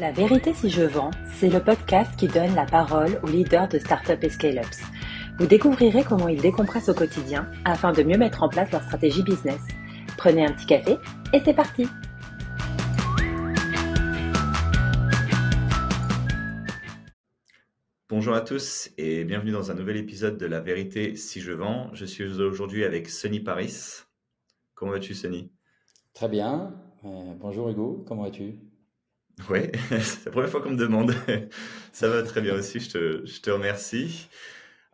La 0.00 0.12
vérité 0.12 0.54
si 0.54 0.70
je 0.70 0.80
vends, 0.80 1.10
c'est 1.34 1.50
le 1.50 1.62
podcast 1.62 2.18
qui 2.18 2.26
donne 2.26 2.54
la 2.54 2.64
parole 2.64 3.20
aux 3.22 3.26
leaders 3.26 3.68
de 3.68 3.78
startups 3.78 4.16
et 4.22 4.30
scale-ups. 4.30 4.80
Vous 5.38 5.46
découvrirez 5.46 6.04
comment 6.04 6.26
ils 6.26 6.40
décompressent 6.40 6.88
au 6.88 6.94
quotidien 6.94 7.50
afin 7.66 7.92
de 7.92 8.02
mieux 8.02 8.16
mettre 8.16 8.42
en 8.42 8.48
place 8.48 8.72
leur 8.72 8.82
stratégie 8.82 9.22
business. 9.22 9.60
Prenez 10.16 10.46
un 10.46 10.52
petit 10.52 10.64
café 10.64 10.96
et 11.34 11.40
c'est 11.44 11.52
parti 11.52 11.86
Bonjour 18.08 18.32
à 18.34 18.40
tous 18.40 18.88
et 18.96 19.24
bienvenue 19.24 19.52
dans 19.52 19.70
un 19.70 19.74
nouvel 19.74 19.98
épisode 19.98 20.38
de 20.38 20.46
La 20.46 20.60
vérité 20.60 21.14
si 21.14 21.42
je 21.42 21.52
vends. 21.52 21.90
Je 21.92 22.06
suis 22.06 22.24
aujourd'hui 22.24 22.84
avec 22.84 23.10
Sonny 23.10 23.40
Paris. 23.40 24.06
Comment 24.74 24.92
vas-tu 24.92 25.12
Sonny? 25.12 25.52
Très 26.14 26.30
bien. 26.30 26.72
Euh, 27.04 27.34
bonjour 27.38 27.68
Hugo, 27.68 28.02
comment 28.08 28.22
vas-tu? 28.22 28.69
Oui, 29.48 29.60
c'est 30.02 30.26
la 30.26 30.32
première 30.32 30.50
fois 30.50 30.60
qu'on 30.60 30.70
me 30.70 30.76
demande. 30.76 31.14
Ça 31.92 32.08
va 32.08 32.22
très 32.22 32.40
bien 32.40 32.54
aussi, 32.54 32.80
je 32.80 32.90
te, 32.90 33.26
je 33.26 33.40
te 33.40 33.50
remercie. 33.50 34.28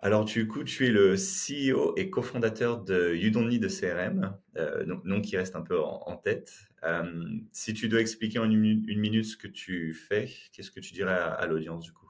Alors, 0.01 0.25
du 0.25 0.47
coup, 0.47 0.63
tu 0.63 0.87
es 0.87 0.91
le 0.91 1.17
CEO 1.17 1.95
et 1.97 2.11
cofondateur 2.11 2.83
de 2.83 3.15
You 3.15 3.31
Don't 3.31 3.49
Need 3.49 3.67
CRM, 3.69 4.37
euh, 4.57 4.85
nom 5.05 5.21
qui 5.21 5.37
reste 5.37 5.57
un 5.57 5.63
peu 5.63 5.81
en, 5.81 6.17
tête. 6.17 6.53
Euh, 6.85 7.25
si 7.53 7.75
tu 7.75 7.89
dois 7.89 8.01
expliquer 8.01 8.39
en 8.39 8.49
une, 8.49 8.85
minute 8.87 9.25
ce 9.25 9.37
que 9.37 9.49
tu 9.49 9.95
fais, 9.95 10.31
qu'est-ce 10.53 10.71
que 10.71 10.81
tu 10.81 10.93
dirais 10.93 11.15
à, 11.15 11.45
l'audience 11.47 11.83
du 11.85 11.93
coup? 11.93 12.07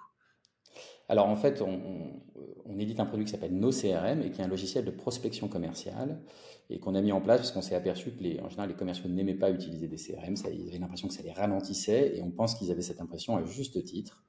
Alors 1.09 1.29
en 1.29 1.37
fait, 1.37 1.63
on, 1.63 2.21
on, 2.65 2.79
édite 2.81 2.99
un 2.99 3.07
produit 3.07 3.25
qui 3.25 3.31
s'appelle 3.31 3.55
No 3.55 3.71
CRM 3.71 4.23
et 4.23 4.31
qui 4.33 4.41
est 4.41 4.45
un 4.45 4.49
logiciel 4.49 4.85
de 4.85 4.91
prospection 4.91 5.47
commerciale 5.47 6.19
et 6.69 6.79
qu'on 6.81 6.95
a 6.95 7.01
mis 7.01 7.13
en 7.13 7.21
place 7.21 7.39
parce 7.39 7.53
qu'on 7.53 7.63
s'est 7.63 7.75
aperçu 7.75 8.13
que 8.13 8.23
les, 8.23 8.41
en 8.41 8.49
général 8.49 8.71
les 8.71 8.75
commerciaux 8.75 9.09
n'aimaient 9.09 9.35
pas 9.35 9.51
utiliser 9.51 9.89
des 9.89 9.97
CRM, 9.97 10.37
ça, 10.37 10.51
ils 10.51 10.69
avaient 10.69 10.79
l'impression 10.79 11.09
que 11.09 11.15
ça 11.15 11.23
les 11.23 11.33
ralentissait 11.33 12.17
et 12.17 12.23
on 12.23 12.31
pense 12.31 12.55
qu'ils 12.55 12.71
avaient 12.71 12.83
cette 12.83 13.01
impression 13.01 13.37
à 13.37 13.45
juste 13.45 13.83
titre 13.85 14.25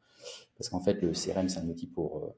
parce 0.58 0.70
qu'en 0.70 0.80
fait 0.80 1.02
le 1.02 1.12
CRM 1.12 1.50
c'est 1.50 1.60
un 1.60 1.68
outil 1.68 1.88
pour, 1.88 2.20
euh, 2.20 2.36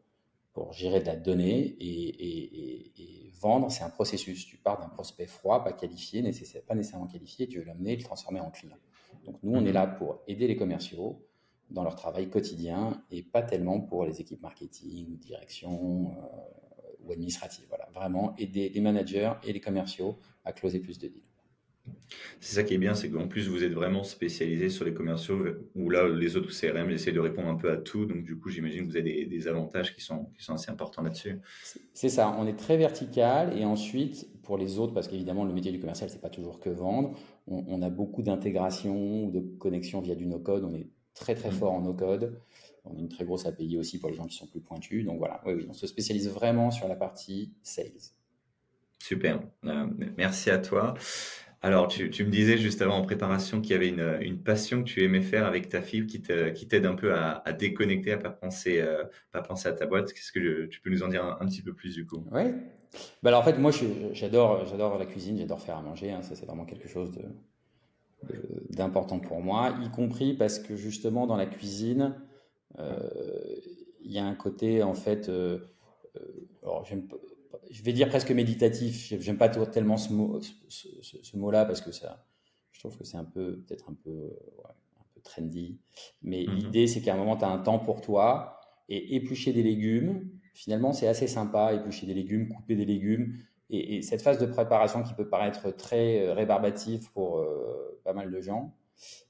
pour 0.53 0.73
gérer 0.73 1.01
de 1.01 1.05
la 1.05 1.15
donnée 1.15 1.75
et, 1.79 2.93
et, 2.97 3.31
vendre 3.41 3.71
c'est 3.71 3.85
un 3.85 3.89
processus. 3.89 4.45
Tu 4.45 4.57
pars 4.57 4.81
d'un 4.81 4.89
prospect 4.89 5.25
froid, 5.25 5.63
pas 5.63 5.71
qualifié, 5.71 6.21
nécessaire, 6.21 6.61
pas 6.63 6.75
nécessairement 6.75 7.07
qualifié, 7.07 7.47
tu 7.47 7.59
veux 7.59 7.63
l'amener 7.63 7.93
et 7.93 7.95
le 7.95 8.03
transformer 8.03 8.41
en 8.41 8.51
client. 8.51 8.75
Donc 9.25 9.37
nous 9.43 9.57
on 9.57 9.65
est 9.65 9.71
là 9.71 9.87
pour 9.87 10.19
aider 10.27 10.45
les 10.45 10.57
commerciaux 10.57 11.25
dans 11.69 11.83
leur 11.83 11.95
travail 11.95 12.29
quotidien 12.29 13.01
et 13.11 13.21
pas 13.21 13.43
tellement 13.43 13.79
pour 13.79 14.05
les 14.05 14.19
équipes 14.19 14.41
marketing, 14.41 15.17
direction, 15.19 16.11
euh, 16.17 16.68
ou 17.03 17.11
administrative. 17.11 17.65
Voilà, 17.69 17.89
vraiment 17.93 18.35
aider 18.37 18.69
les 18.69 18.81
managers 18.81 19.33
et 19.43 19.53
les 19.53 19.59
commerciaux 19.59 20.17
à 20.45 20.53
closer 20.53 20.79
plus 20.79 20.99
de 20.99 21.07
deals. 21.07 21.23
C'est 22.39 22.55
ça 22.55 22.63
qui 22.63 22.73
est 22.73 22.77
bien, 22.77 22.95
c'est 22.95 23.09
qu'en 23.09 23.27
plus 23.27 23.47
vous 23.47 23.63
êtes 23.63 23.73
vraiment 23.73 24.03
spécialisé 24.03 24.69
sur 24.69 24.85
les 24.85 24.93
commerciaux, 24.93 25.43
où 25.75 25.89
là 25.89 26.07
les 26.07 26.37
autres 26.37 26.51
CRM 26.51 26.89
essaient 26.89 27.11
de 27.11 27.19
répondre 27.19 27.49
un 27.49 27.55
peu 27.55 27.71
à 27.71 27.77
tout, 27.77 28.05
donc 28.05 28.23
du 28.23 28.37
coup 28.37 28.49
j'imagine 28.49 28.85
que 28.85 28.91
vous 28.91 28.97
avez 28.97 29.25
des, 29.25 29.47
avantages 29.47 29.95
qui 29.95 30.01
sont, 30.01 30.25
qui 30.37 30.43
sont 30.43 30.53
assez 30.53 30.71
importants 30.71 31.01
là-dessus. 31.01 31.39
C'est 31.93 32.09
ça, 32.09 32.35
on 32.39 32.47
est 32.47 32.57
très 32.57 32.77
vertical 32.77 33.57
et 33.57 33.65
ensuite 33.65 34.27
pour 34.43 34.57
les 34.57 34.79
autres, 34.79 34.93
parce 34.93 35.07
qu'évidemment 35.07 35.43
le 35.43 35.53
métier 35.53 35.71
du 35.71 35.79
commercial 35.79 36.09
c'est 36.09 36.21
pas 36.21 36.29
toujours 36.29 36.59
que 36.59 36.69
vendre, 36.69 37.17
on, 37.47 37.81
a 37.81 37.89
beaucoup 37.89 38.21
d'intégration 38.21 39.25
ou 39.25 39.31
de 39.31 39.39
connexion 39.39 40.01
via 40.01 40.15
du 40.15 40.27
no-code, 40.27 40.63
on 40.63 40.73
est 40.73 40.87
très 41.13 41.35
très 41.35 41.49
mmh. 41.49 41.53
fort 41.53 41.73
en 41.73 41.81
no-code. 41.81 42.39
On 42.85 42.95
a 42.95 42.99
une 42.99 43.09
très 43.09 43.25
grosse 43.25 43.45
API 43.45 43.77
aussi 43.77 43.99
pour 43.99 44.09
les 44.09 44.15
gens 44.15 44.25
qui 44.25 44.37
sont 44.37 44.47
plus 44.47 44.61
pointus. 44.61 45.05
Donc 45.05 45.19
voilà, 45.19 45.41
oui, 45.45 45.53
oui, 45.53 45.65
on 45.69 45.73
se 45.73 45.87
spécialise 45.87 46.29
vraiment 46.29 46.71
sur 46.71 46.87
la 46.87 46.95
partie 46.95 47.53
sales. 47.63 48.13
Super, 49.01 49.39
euh, 49.65 49.87
merci 50.17 50.49
à 50.49 50.57
toi. 50.57 50.93
Alors, 51.61 51.89
tu, 51.89 52.05
me 52.05 52.29
disais 52.29 52.57
juste 52.57 52.81
avant 52.81 52.97
en 52.97 53.01
préparation 53.01 53.59
qu'il 53.59 53.71
y 53.71 53.73
avait 53.73 53.89
une, 53.89 54.41
passion 54.41 54.81
que 54.81 54.87
tu 54.87 55.03
aimais 55.03 55.21
faire 55.21 55.45
avec 55.45 55.67
ta 55.67 55.81
fille 55.81 56.05
qui 56.05 56.21
t'aide 56.21 56.85
un 56.85 56.95
peu 56.95 57.13
à, 57.13 57.43
déconnecter, 57.51 58.13
à 58.13 58.17
pas 58.17 58.29
penser, 58.29 58.79
euh, 58.79 59.03
pas 59.33 59.41
penser 59.41 59.67
à 59.67 59.73
ta 59.73 59.85
boîte. 59.85 60.13
Qu'est-ce 60.13 60.31
que 60.31 60.67
tu 60.67 60.79
peux 60.79 60.89
nous 60.89 61.03
en 61.03 61.09
dire 61.09 61.25
un, 61.25 61.45
petit 61.45 61.61
peu 61.61 61.73
plus 61.73 61.95
du 61.95 62.05
coup? 62.05 62.23
Oui. 62.31 62.43
Bah 63.21 63.29
alors 63.29 63.41
en 63.41 63.43
fait, 63.43 63.57
moi, 63.57 63.71
j'adore, 64.13 64.65
j'adore 64.65 64.97
la 64.97 65.05
cuisine, 65.05 65.37
j'adore 65.37 65.61
faire 65.61 65.77
à 65.77 65.81
manger. 65.81 66.11
Hein. 66.11 66.21
ça, 66.21 66.33
c'est 66.33 66.45
vraiment 66.45 66.65
quelque 66.65 66.87
chose 66.87 67.11
d'important 68.69 69.19
pour 69.19 69.41
moi, 69.41 69.75
y 69.83 69.89
compris 69.89 70.33
parce 70.33 70.59
que 70.59 70.75
justement 70.75 71.27
dans 71.27 71.37
la 71.37 71.45
cuisine, 71.45 72.15
il 74.01 74.11
y 74.11 74.19
a 74.19 74.25
un 74.25 74.35
côté, 74.35 74.83
en 74.83 74.93
fait, 74.93 75.29
euh, 75.29 75.59
euh, 76.17 77.01
je 77.69 77.83
vais 77.83 77.93
dire 77.93 78.09
presque 78.09 78.31
méditatif. 78.31 79.13
J'aime 79.19 79.37
pas 79.37 79.49
tellement 79.49 79.97
ce 79.97 80.11
mot, 80.13 80.39
ce, 80.67 81.37
mot-là 81.37 81.65
parce 81.65 81.81
que 81.81 81.91
ça, 81.91 82.25
je 82.71 82.79
trouve 82.79 82.97
que 82.97 83.03
c'est 83.03 83.17
un 83.17 83.25
peu, 83.25 83.57
peut-être 83.57 83.89
un 83.89 83.93
peu, 83.93 84.31
un 84.65 85.03
peu 85.13 85.21
trendy. 85.21 85.77
Mais 86.21 86.43
mm-hmm. 86.43 86.55
l'idée, 86.55 86.87
c'est 86.87 87.01
qu'à 87.01 87.13
un 87.13 87.17
moment, 87.17 87.37
tu 87.37 87.45
as 87.45 87.49
un 87.49 87.59
temps 87.59 87.79
pour 87.79 88.01
toi 88.01 88.59
et 88.87 89.15
éplucher 89.15 89.53
des 89.53 89.63
légumes. 89.63 90.29
Finalement, 90.53 90.91
c'est 90.91 91.07
assez 91.07 91.27
sympa, 91.27 91.73
éplucher 91.73 92.07
des 92.07 92.13
légumes, 92.13 92.49
couper 92.49 92.75
des 92.75 92.85
légumes. 92.85 93.37
Et, 93.69 94.01
cette 94.01 94.23
phase 94.23 94.39
de 94.39 94.47
préparation 94.47 95.03
qui 95.03 95.13
peut 95.13 95.29
paraître 95.29 95.69
très 95.69 96.31
rébarbative 96.31 97.11
pour 97.11 97.45
pas 98.03 98.13
mal 98.13 98.31
de 98.31 98.41
gens, 98.41 98.73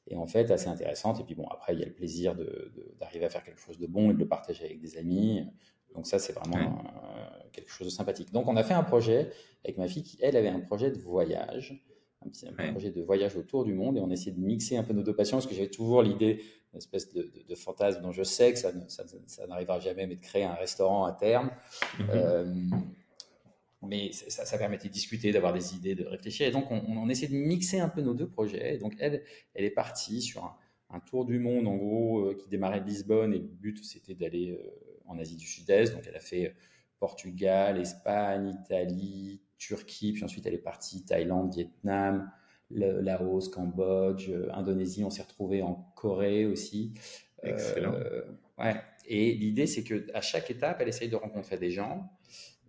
et 0.07 0.15
en 0.15 0.27
fait 0.27 0.51
assez 0.51 0.67
intéressante. 0.67 1.19
Et 1.19 1.23
puis 1.23 1.35
bon, 1.35 1.47
après, 1.47 1.73
il 1.73 1.79
y 1.79 1.83
a 1.83 1.85
le 1.85 1.93
plaisir 1.93 2.35
d'arriver 2.99 3.25
à 3.25 3.29
faire 3.29 3.43
quelque 3.43 3.59
chose 3.59 3.77
de 3.77 3.87
bon 3.87 4.11
et 4.11 4.13
de 4.13 4.19
le 4.19 4.27
partager 4.27 4.65
avec 4.65 4.79
des 4.79 4.97
amis. 4.97 5.45
Donc 5.95 6.05
ça, 6.05 6.19
c'est 6.19 6.33
vraiment 6.33 6.83
euh, 6.85 7.25
quelque 7.51 7.71
chose 7.71 7.87
de 7.87 7.91
sympathique. 7.91 8.31
Donc 8.31 8.47
on 8.47 8.55
a 8.55 8.63
fait 8.63 8.73
un 8.73 8.83
projet 8.83 9.31
avec 9.63 9.77
ma 9.77 9.87
fille 9.87 10.03
qui, 10.03 10.17
elle, 10.21 10.35
avait 10.35 10.49
un 10.49 10.59
projet 10.59 10.91
de 10.91 10.97
voyage, 10.97 11.83
un 12.25 12.29
petit 12.29 12.45
projet 12.71 12.91
de 12.91 13.01
voyage 13.01 13.35
autour 13.35 13.63
du 13.63 13.73
monde, 13.73 13.97
et 13.97 13.99
on 13.99 14.09
essayait 14.09 14.35
de 14.35 14.41
mixer 14.41 14.77
un 14.77 14.83
peu 14.83 14.93
nos 14.93 15.03
deux 15.03 15.15
passions, 15.15 15.37
parce 15.37 15.47
que 15.47 15.55
j'avais 15.55 15.69
toujours 15.69 16.03
l'idée, 16.03 16.43
une 16.73 16.77
espèce 16.77 17.11
de, 17.13 17.55
fantasme 17.55 18.01
dont 18.01 18.11
je 18.11 18.23
sais 18.23 18.53
que 18.53 18.59
ça, 18.59 18.71
ça, 18.87 19.47
n'arrivera 19.47 19.79
jamais, 19.79 20.05
mais 20.05 20.15
de 20.15 20.21
créer 20.21 20.43
un 20.43 20.53
restaurant 20.53 21.05
à 21.05 21.13
terme. 21.13 21.49
Mm-hmm. 21.97 22.09
Euh, 22.11 22.53
mais 23.89 24.11
ça, 24.11 24.45
ça, 24.45 24.57
permettait 24.57 24.87
de 24.87 24.93
discuter, 24.93 25.31
d'avoir 25.31 25.51
des 25.51 25.75
idées, 25.75 25.95
de 25.95 26.05
réfléchir. 26.05 26.47
Et 26.47 26.51
donc, 26.51 26.69
on, 26.69 26.83
on, 26.87 27.09
essaie 27.09 27.27
de 27.27 27.33
mixer 27.33 27.79
un 27.79 27.89
peu 27.89 28.01
nos 28.01 28.13
deux 28.13 28.29
projets. 28.29 28.75
Et 28.75 28.77
donc, 28.77 28.95
elle, 28.99 29.23
elle 29.55 29.65
est 29.65 29.71
partie 29.71 30.21
sur 30.21 30.57
un, 30.91 30.99
tour 30.99 31.25
du 31.25 31.39
monde, 31.39 31.67
en 31.67 31.75
gros, 31.75 32.19
euh, 32.19 32.35
qui 32.35 32.47
démarrait 32.49 32.81
de 32.81 32.85
Lisbonne. 32.85 33.33
Et 33.33 33.39
le 33.39 33.47
but, 33.47 33.83
c'était 33.83 34.13
d'aller 34.13 34.51
euh, 34.51 35.01
en 35.07 35.17
Asie 35.17 35.37
du 35.37 35.47
Sud-Est. 35.47 35.93
Donc, 35.93 36.03
elle 36.07 36.15
a 36.15 36.19
fait 36.19 36.55
Portugal, 36.99 37.79
Espagne, 37.79 38.55
Italie, 38.63 39.41
Turquie. 39.57 40.13
Puis 40.13 40.23
ensuite, 40.23 40.45
elle 40.45 40.53
est 40.53 40.59
partie 40.59 41.03
Thaïlande, 41.03 41.55
Vietnam, 41.55 42.31
Laos, 42.69 43.49
Cambodge, 43.49 44.29
euh, 44.29 44.51
Indonésie. 44.53 45.03
On 45.03 45.09
s'est 45.09 45.23
retrouvé 45.23 45.63
en 45.63 45.91
Corée 45.95 46.45
aussi. 46.45 46.93
Excellent. 47.41 47.95
ouais. 48.59 48.75
Et 49.07 49.33
l'idée, 49.33 49.65
c'est 49.65 49.83
qu'à 49.83 50.21
chaque 50.21 50.51
étape, 50.51 50.77
elle 50.79 50.89
essaye 50.89 51.09
de 51.09 51.15
rencontrer 51.15 51.57
des 51.57 51.71
gens 51.71 52.11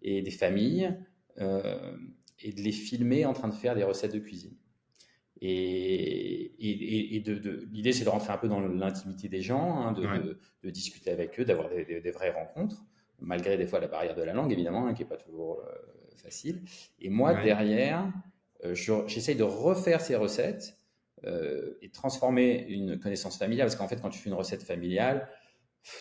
et 0.03 0.23
des 0.23 0.31
familles 0.31 0.87
euh, 0.87 0.91
et 1.39 2.53
de 2.53 2.61
les 2.61 2.73
filmer 2.73 3.25
en 3.25 3.33
train 3.33 3.49
de 3.49 3.55
faire 3.55 3.75
des 3.75 3.85
recettes 3.85 4.13
de 4.13 4.19
cuisine. 4.19 4.57
Et, 5.43 7.17
et, 7.17 7.21
de, 7.21 7.67
l'idée, 7.73 7.93
c'est 7.93 8.05
de 8.05 8.11
rentrer 8.11 8.33
un 8.33 8.37
peu 8.37 8.49
dans 8.49 8.61
l'intimité 8.61 9.29
des 9.29 9.41
gens, 9.41 9.79
hein, 9.79 9.93
de, 9.93 10.39
de, 10.63 10.71
discuter 10.71 11.11
avec 11.11 11.41
eux, 11.41 11.45
d'avoir 11.45 11.71
des, 11.71 12.11
vraies 12.11 12.31
rencontres, 12.31 12.85
malgré 13.21 13.57
des 13.57 13.67
fois 13.67 13.81
la 13.81 13.89
barrière 13.89 14.15
de 14.15 14.23
la 14.23 14.35
langue, 14.35 14.53
évidemment, 14.53 14.87
hein, 14.87 14.93
qui 14.93 15.03
n'est 15.03 15.09
pas 15.09 15.17
toujours 15.17 15.61
euh, 15.61 15.73
facile. 16.23 16.63
Et 17.01 17.09
moi, 17.09 17.43
derrière, 17.43 18.13
euh, 18.65 18.75
j'essaye 18.75 19.37
de 19.37 19.43
refaire 19.43 20.01
ces 20.01 20.17
recettes 20.17 20.77
et 21.83 21.91
transformer 21.91 22.67
une 22.71 22.99
connaissance 22.99 23.39
familiale, 23.39 23.67
parce 23.67 23.77
qu'en 23.77 23.89
fait, 23.89 24.01
quand 24.01 24.09
tu 24.09 24.19
fais 24.19 24.31
une 24.31 24.37
recette 24.37 24.63
familiale, 24.63 25.29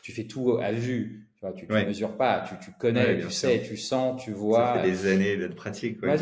tu 0.01 0.13
fais 0.13 0.25
tout 0.25 0.57
à 0.61 0.71
vue. 0.71 1.28
Tu 1.55 1.65
ne 1.67 1.85
mesures 1.85 2.17
pas, 2.17 2.45
tu, 2.47 2.55
tu 2.63 2.71
connais, 2.77 3.19
tu 3.19 3.31
sais, 3.31 3.61
tu 3.61 3.77
sens, 3.77 4.21
tu 4.21 4.31
vois. 4.31 4.75
Ça 4.75 4.81
fait 4.81 4.91
des 4.91 5.07
années 5.07 5.37
de 5.37 5.47
pratique. 5.47 6.01
Ouais. 6.01 6.17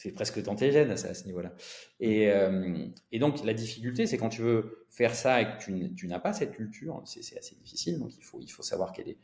c'est 0.00 0.12
presque 0.12 0.42
dans 0.42 0.54
tes 0.54 0.72
gènes 0.72 0.90
à, 0.90 0.96
ce 0.96 1.24
niveau-là. 1.26 1.52
Et, 1.98 2.30
euh, 2.30 2.86
et, 3.12 3.18
donc, 3.18 3.44
la 3.44 3.52
difficulté, 3.52 4.06
c'est 4.06 4.16
quand 4.16 4.30
tu 4.30 4.40
veux 4.40 4.86
faire 4.88 5.14
ça 5.14 5.42
et 5.42 5.44
que 5.44 5.62
tu, 5.62 5.94
tu 5.94 6.06
n'as 6.06 6.18
pas 6.18 6.32
cette 6.32 6.52
culture, 6.52 7.02
c'est 7.04 7.38
assez 7.38 7.54
difficile. 7.56 7.98
Donc, 7.98 8.16
il 8.16 8.24
faut, 8.24 8.40
il 8.40 8.48
faut 8.48 8.62
savoir 8.62 8.92
quelle 8.92 9.10
est, 9.10 9.18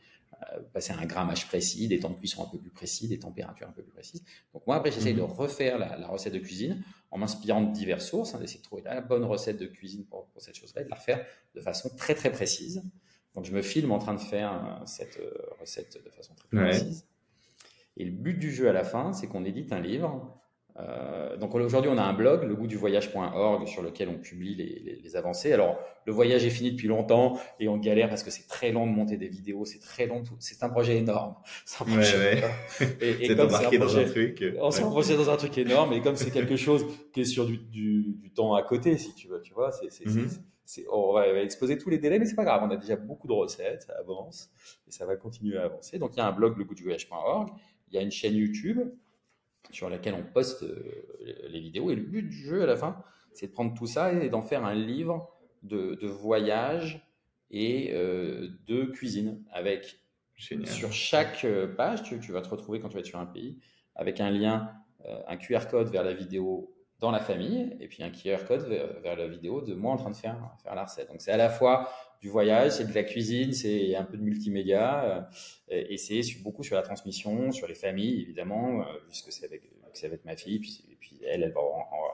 passer 0.73 0.93
à 0.93 0.99
un 0.99 1.05
grammage 1.05 1.47
précis, 1.47 1.87
des 1.87 1.99
temps 1.99 2.09
de 2.09 2.15
cuisson 2.15 2.43
un 2.43 2.47
peu 2.49 2.57
plus 2.57 2.69
précis, 2.69 3.07
des 3.07 3.19
températures 3.19 3.67
un 3.67 3.71
peu 3.71 3.81
plus 3.81 3.91
précises. 3.91 4.23
Donc 4.53 4.65
moi, 4.67 4.75
après, 4.75 4.91
j'essaye 4.91 5.13
de 5.13 5.21
mhm. 5.21 5.31
refaire 5.31 5.77
la, 5.77 6.07
recette 6.07 6.33
de 6.33 6.39
cuisine 6.39 6.83
en 7.11 7.17
m'inspirant 7.17 7.61
de 7.61 7.73
diverses 7.73 8.07
sources, 8.07 8.33
hein, 8.33 8.39
d'essayer 8.39 8.59
de 8.59 8.65
trouver 8.65 8.83
la 8.83 9.01
bonne 9.01 9.23
recette 9.23 9.57
de 9.57 9.65
cuisine 9.65 10.05
pour, 10.05 10.27
cette 10.37 10.55
chose-là 10.55 10.81
et 10.81 10.85
de 10.85 10.89
la 10.89 10.95
refaire 10.95 11.25
de 11.55 11.61
façon 11.61 11.89
très 11.95 12.15
très 12.15 12.31
précise. 12.31 12.83
Donc 13.33 13.45
je 13.45 13.51
me 13.51 13.61
filme 13.61 13.91
en 13.91 13.99
train 13.99 14.13
de 14.13 14.19
faire 14.19 14.53
euh, 14.53 14.85
cette 14.85 15.19
euh, 15.19 15.31
recette 15.59 16.03
de 16.03 16.09
façon 16.09 16.33
très, 16.35 16.47
précise. 16.49 17.07
Et 17.95 18.05
le 18.05 18.11
but 18.11 18.37
du 18.37 18.51
jeu 18.51 18.69
à 18.69 18.73
la 18.73 18.83
fin, 18.83 19.13
c'est 19.13 19.27
qu'on 19.27 19.43
édite 19.43 19.71
un 19.71 19.79
livre 19.79 20.39
Euh, 20.79 21.37
donc 21.37 21.55
aujourd'hui, 21.55 21.89
on 21.91 21.97
a 21.97 22.03
un 22.03 22.13
blog, 22.13 22.43
le 22.43 22.55
goût 22.55 22.67
du 22.67 22.77
voyage.org, 22.77 23.67
sur 23.67 23.81
lequel 23.81 24.09
on 24.09 24.19
publie 24.19 24.53
les, 24.53 24.99
les, 25.01 25.15
avancées. 25.15 25.51
Alors, 25.51 25.79
le 26.05 26.13
voyage 26.13 26.45
est 26.45 26.51
fini 26.51 26.71
depuis 26.71 26.87
longtemps 26.87 27.39
et 27.59 27.67
on 27.67 27.77
galère 27.77 28.09
parce 28.09 28.21
que 28.23 28.29
c'est 28.29 28.47
très 28.47 28.71
long 28.71 28.85
de 28.85 28.91
monter 28.91 29.17
des 29.17 29.27
vidéos, 29.27 29.65
c'est 29.65 29.79
très 29.79 30.05
long. 30.05 30.23
C'est 30.39 30.63
un 30.63 30.69
projet 30.69 30.97
énorme. 30.97 31.35
C'est 31.65 31.81
un 31.81 31.85
projet. 31.85 32.17
Ouais, 32.17 32.43
Et, 33.01 33.25
et 33.25 33.35
comme 33.35 33.47
dans 33.47 33.97
un 33.97 34.03
truc. 34.05 34.43
On 34.59 34.69
s'est 34.69 34.83
embarqué 34.83 35.15
dans 35.15 35.29
un 35.29 35.37
truc 35.37 35.57
énorme 35.57 35.93
et 35.93 36.01
comme 36.01 36.15
c'est 36.15 36.31
quelque 36.31 36.57
chose 36.57 36.85
qui 37.11 37.21
est 37.21 37.25
sur 37.25 37.45
du, 37.45 37.57
du, 37.57 38.15
du, 38.21 38.31
temps 38.31 38.53
à 38.53 38.61
côté, 38.61 38.97
si 38.97 39.15
tu 39.15 39.27
veux, 39.27 39.41
tu 39.41 39.53
vois, 39.53 39.71
c'est 39.71 40.05
mm 40.05 40.27
on 40.91 41.13
va, 41.13 41.27
exposer 41.41 41.77
tous 41.77 41.89
les 41.89 41.97
délais, 41.97 42.19
mais 42.19 42.25
c'est 42.25 42.35
pas 42.35 42.43
grave. 42.43 42.61
On 42.63 42.69
a 42.69 42.75
déjà 42.75 42.97
beaucoup 42.97 43.27
de 43.27 43.31
recettes, 43.31 43.83
ça 43.83 43.93
avance 43.97 44.51
et 44.87 44.91
ça 44.91 45.05
va 45.05 45.15
continuer 45.15 45.57
à 45.57 45.63
avancer. 45.63 45.97
Donc 45.97 46.11
il 46.15 46.17
y 46.17 46.19
a 46.19 46.27
un 46.27 46.31
blog, 46.31 46.57
le 46.57 46.65
goût 46.65 46.75
du 46.75 46.83
voyage.org. 46.83 47.49
Il 47.89 47.95
y 47.95 47.97
a 47.97 48.01
une 48.01 48.11
chaîne 48.11 48.35
YouTube 48.35 48.79
sur 49.71 49.89
laquelle 49.89 50.13
on 50.13 50.23
poste 50.23 50.63
euh, 50.63 51.05
les 51.49 51.59
vidéos. 51.59 51.91
Et 51.91 51.95
le 51.95 52.03
but 52.03 52.23
du 52.23 52.45
jeu 52.45 52.63
à 52.63 52.65
la 52.65 52.75
fin, 52.75 53.03
c'est 53.33 53.47
de 53.47 53.51
prendre 53.51 53.73
tout 53.73 53.87
ça 53.87 54.11
et 54.13 54.29
d'en 54.29 54.41
faire 54.41 54.65
un 54.65 54.73
livre 54.73 55.29
de, 55.63 56.05
voyage 56.07 57.07
et 57.51 57.91
euh, 57.93 58.49
de 58.67 58.85
cuisine 58.85 59.43
avec 59.51 59.99
sur 60.37 60.93
chaque 60.93 61.45
euh, 61.45 61.67
page, 61.67 62.03
tu, 62.03 62.31
vas 62.31 62.41
te 62.41 62.49
retrouver 62.49 62.79
quand 62.79 62.89
tu 62.89 62.93
vas 62.93 62.99
être 62.99 63.07
sur 63.07 63.19
un 63.19 63.25
pays 63.25 63.59
avec 63.95 64.21
un 64.21 64.29
lien, 64.29 64.71
un 65.27 65.37
QR 65.37 65.67
code 65.67 65.89
vers 65.89 66.03
la 66.03 66.13
vidéo 66.13 66.75
dans 66.99 67.09
la 67.09 67.19
famille 67.19 67.75
et 67.79 67.87
puis 67.87 68.03
un 68.03 68.11
QR 68.11 68.45
code 68.47 68.61
vers, 68.67 69.15
la 69.15 69.27
vidéo 69.27 69.61
de 69.61 69.73
moi 69.73 69.93
en 69.93 69.97
train 69.97 70.11
de 70.11 70.15
faire, 70.15 70.37
faire 70.61 70.75
la 70.75 70.83
recette. 70.83 71.07
Donc 71.07 71.21
c'est 71.21 71.31
à 71.31 71.37
la 71.37 71.49
fois 71.49 71.89
du 72.21 72.29
voyage, 72.29 72.71
c'est 72.71 72.89
de 72.89 72.93
la 72.93 73.03
cuisine, 73.03 73.53
c'est 73.53 73.95
un 73.95 74.03
peu 74.03 74.17
de 74.17 74.23
multimédia 74.23 75.27
euh, 75.71 75.83
et 75.89 75.97
c'est 75.97 76.21
beaucoup 76.41 76.63
sur 76.63 76.75
la 76.75 76.81
transmission, 76.81 77.51
sur 77.51 77.67
les 77.67 77.75
familles 77.75 78.21
évidemment, 78.21 78.81
euh, 78.81 78.85
puisque 79.07 79.31
c'est 79.31 79.45
avec, 79.45 79.63
avec 80.03 80.25
ma 80.25 80.35
fille, 80.35 80.59
puis, 80.59 80.97
puis 80.99 81.19
elle, 81.25 81.43
elle 81.43 81.51
va 81.51 81.61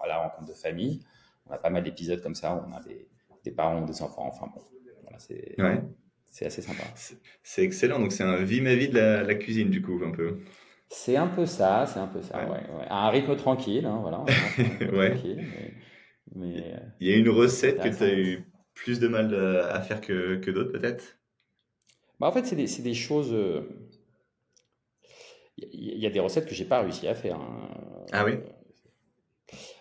à 0.03 0.07
la 0.07 0.17
rencontre 0.17 0.47
de 0.47 0.53
famille. 0.53 1.01
On 1.47 1.51
a 1.51 1.57
pas 1.57 1.69
mal 1.69 1.83
d'épisodes 1.83 2.21
comme 2.21 2.35
ça, 2.35 2.55
où 2.55 2.69
on 2.69 2.73
a 2.73 2.81
des, 2.83 3.07
des 3.44 3.51
parents, 3.51 3.81
des 3.81 4.01
enfants, 4.01 4.27
enfin 4.27 4.47
bon, 4.53 4.61
voilà, 5.01 5.19
c'est 5.19 5.55
ouais. 5.59 5.81
assez 6.45 6.61
sympa. 6.61 6.83
C'est 7.44 7.63
excellent, 7.63 7.99
donc 7.99 8.11
c'est 8.11 8.23
un 8.23 8.44
vie 8.44 8.61
ma 8.61 8.75
vie 8.75 8.89
de 8.89 8.95
la, 8.95 9.23
la 9.23 9.35
cuisine 9.35 9.69
du 9.69 9.81
coup 9.81 9.99
un 10.03 10.11
peu. 10.11 10.39
C'est 10.89 11.17
un 11.17 11.27
peu 11.27 11.45
ça, 11.45 11.85
c'est 11.88 11.99
un 11.99 12.07
peu 12.07 12.21
ça, 12.21 12.38
ouais. 12.49 12.59
À 12.88 13.07
un 13.07 13.09
rythme 13.09 13.35
tranquille, 13.35 13.85
hein, 13.85 13.99
voilà. 14.01 14.23
ouais. 14.94 15.11
Tranquille, 15.11 15.44
mais, 16.35 16.75
Il 16.99 17.07
y 17.07 17.13
a 17.13 17.15
une 17.15 17.29
recette 17.29 17.79
que 17.79 17.89
tu 17.89 18.03
as 18.03 18.13
eu 18.13 18.52
plus 18.73 18.99
de 18.99 19.07
mal 19.07 19.33
euh, 19.33 19.71
à 19.71 19.81
faire 19.81 20.01
que, 20.01 20.37
que 20.37 20.51
d'autres, 20.51 20.71
peut-être? 20.71 21.17
Bah, 22.19 22.27
En 22.27 22.31
fait, 22.31 22.45
c'est 22.45 22.55
des, 22.55 22.67
des, 22.81 22.93
choses. 22.93 23.29
Il 23.29 23.35
euh, 23.35 23.61
y, 25.73 26.05
a 26.05 26.09
des 26.09 26.19
recettes 26.19 26.45
que 26.45 26.55
j'ai 26.55 26.65
pas 26.65 26.81
réussi 26.81 27.07
à 27.07 27.15
faire. 27.15 27.39
Hein. 27.39 27.69
Ah 28.11 28.25
oui? 28.25 28.33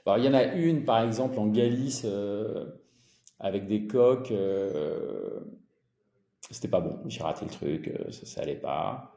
Bah, 0.05 0.17
Il 0.19 0.25
y 0.25 0.29
en 0.29 0.35
a 0.35 0.45
une, 0.45 0.85
par 0.85 1.03
exemple, 1.03 1.39
en 1.39 1.47
Galice, 1.47 2.03
euh, 2.05 2.67
avec 3.39 3.67
des 3.67 3.87
coques. 3.87 4.33
C'était 6.51 6.69
pas 6.69 6.81
bon. 6.81 6.99
J'ai 7.07 7.23
raté 7.23 7.47
le 7.47 7.51
truc, 7.51 7.93
ça, 8.11 8.27
ça 8.27 8.41
allait 8.43 8.57
pas. 8.57 9.13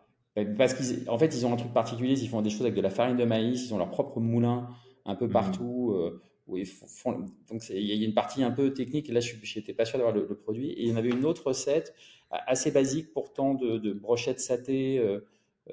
Parce 0.58 0.74
qu'en 0.74 1.18
fait, 1.18 1.34
ils 1.36 1.46
ont 1.46 1.54
un 1.54 1.58
truc 1.58 1.74
particulier, 1.74 2.20
ils 2.22 2.28
font 2.28 2.42
des 2.42 2.50
choses 2.50 2.62
avec 2.62 2.76
de 2.76 2.82
la 2.82 2.90
farine 2.90 3.16
de 3.16 3.24
maïs, 3.24 3.66
ils 3.66 3.74
ont 3.74 3.78
leur 3.78 3.90
propre 3.90 4.20
moulin 4.20 4.68
un 5.06 5.16
peu 5.16 5.28
mmh. 5.28 5.32
partout. 5.32 5.94
Euh, 5.96 6.22
où 6.48 6.58
ils 6.58 6.66
font, 6.66 7.26
donc 7.50 7.68
il 7.70 7.82
y 7.82 8.04
a 8.04 8.06
une 8.06 8.14
partie 8.14 8.44
un 8.44 8.52
peu 8.52 8.74
technique, 8.74 9.10
et 9.10 9.14
là 9.14 9.20
je 9.20 9.36
n'étais 9.36 9.74
pas 9.74 9.86
sûr 9.86 9.98
d'avoir 9.98 10.16
le, 10.16 10.28
produit. 10.36 10.72
Et 10.72 10.84
il 10.84 10.90
y 10.90 10.94
en 10.94 10.96
avait 10.96 11.10
une 11.10 11.26
autre 11.26 11.48
recette, 11.48 11.94
assez 12.30 12.72
basique 12.72 13.14
pourtant, 13.14 13.54
de, 13.54 13.78
de 13.78 13.94
brochettes 13.94 14.40
saté 14.40 15.00
euh, 15.00 15.22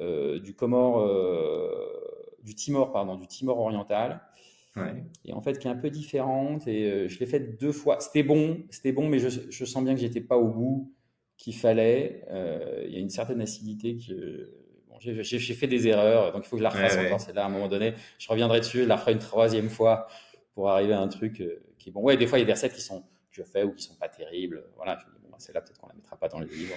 euh, 0.00 0.38
du 0.38 0.54
Comore, 0.54 1.06
du 2.42 2.54
Timor, 2.54 2.92
pardon, 2.92 3.16
du 3.16 3.26
Timor 3.26 3.58
oriental. 3.58 4.22
Ouais. 4.76 5.04
Et 5.26 5.34
en 5.34 5.42
fait, 5.42 5.58
qui 5.58 5.68
est 5.68 5.70
un 5.70 5.76
peu 5.76 5.90
différente. 5.90 6.66
Et 6.66 7.06
je 7.06 7.18
l'ai 7.18 7.26
faite 7.26 7.60
deux 7.60 7.72
fois. 7.72 8.00
C'était 8.00 8.22
bon, 8.22 8.62
c'était 8.70 8.92
bon, 8.92 9.06
mais 9.06 9.18
je, 9.18 9.28
je 9.50 9.64
sens 9.66 9.84
bien 9.84 9.94
que 9.94 10.00
j'étais 10.00 10.22
pas 10.22 10.38
au 10.38 10.48
goût 10.48 10.90
qu'il 11.42 11.54
fallait. 11.56 12.24
Euh, 12.30 12.84
il 12.86 12.92
y 12.92 12.96
a 12.96 13.00
une 13.00 13.10
certaine 13.10 13.40
acidité 13.40 13.96
que 13.96 14.52
bon, 14.88 14.96
j'ai 15.00 15.38
fait 15.38 15.66
des 15.66 15.88
erreurs, 15.88 16.32
donc 16.32 16.44
il 16.44 16.48
faut 16.48 16.56
que 16.56 16.60
je 16.60 16.62
la 16.62 16.70
refasse 16.70 16.96
encore. 16.96 17.20
C'est 17.20 17.34
là 17.34 17.42
à 17.44 17.46
un 17.46 17.50
moment 17.50 17.68
donné, 17.68 17.94
je 18.18 18.28
reviendrai 18.28 18.60
dessus, 18.60 18.82
je 18.82 18.88
la 18.88 18.94
referai 18.94 19.12
une 19.12 19.18
troisième 19.18 19.68
fois 19.68 20.06
pour 20.54 20.70
arriver 20.70 20.92
à 20.92 21.00
un 21.00 21.08
truc 21.08 21.40
euh, 21.40 21.62
qui 21.78 21.88
est 21.88 21.92
bon. 21.92 22.02
Ouais, 22.02 22.16
des 22.16 22.26
fois 22.26 22.38
il 22.38 22.42
y 22.42 22.44
a 22.44 22.46
des 22.46 22.52
recettes 22.52 22.74
qui 22.74 22.80
sont 22.80 23.00
que 23.00 23.06
je 23.32 23.42
fais 23.42 23.64
ou 23.64 23.72
qui 23.72 23.84
sont 23.84 23.96
pas 23.96 24.08
terribles. 24.08 24.64
Voilà, 24.76 24.96
bon, 25.22 25.30
bah, 25.30 25.36
c'est 25.38 25.54
là 25.54 25.60
peut-être 25.60 25.78
qu'on 25.78 25.88
la 25.88 25.94
mettra 25.94 26.16
pas 26.16 26.28
dans 26.28 26.38
le 26.38 26.46
livre. 26.46 26.74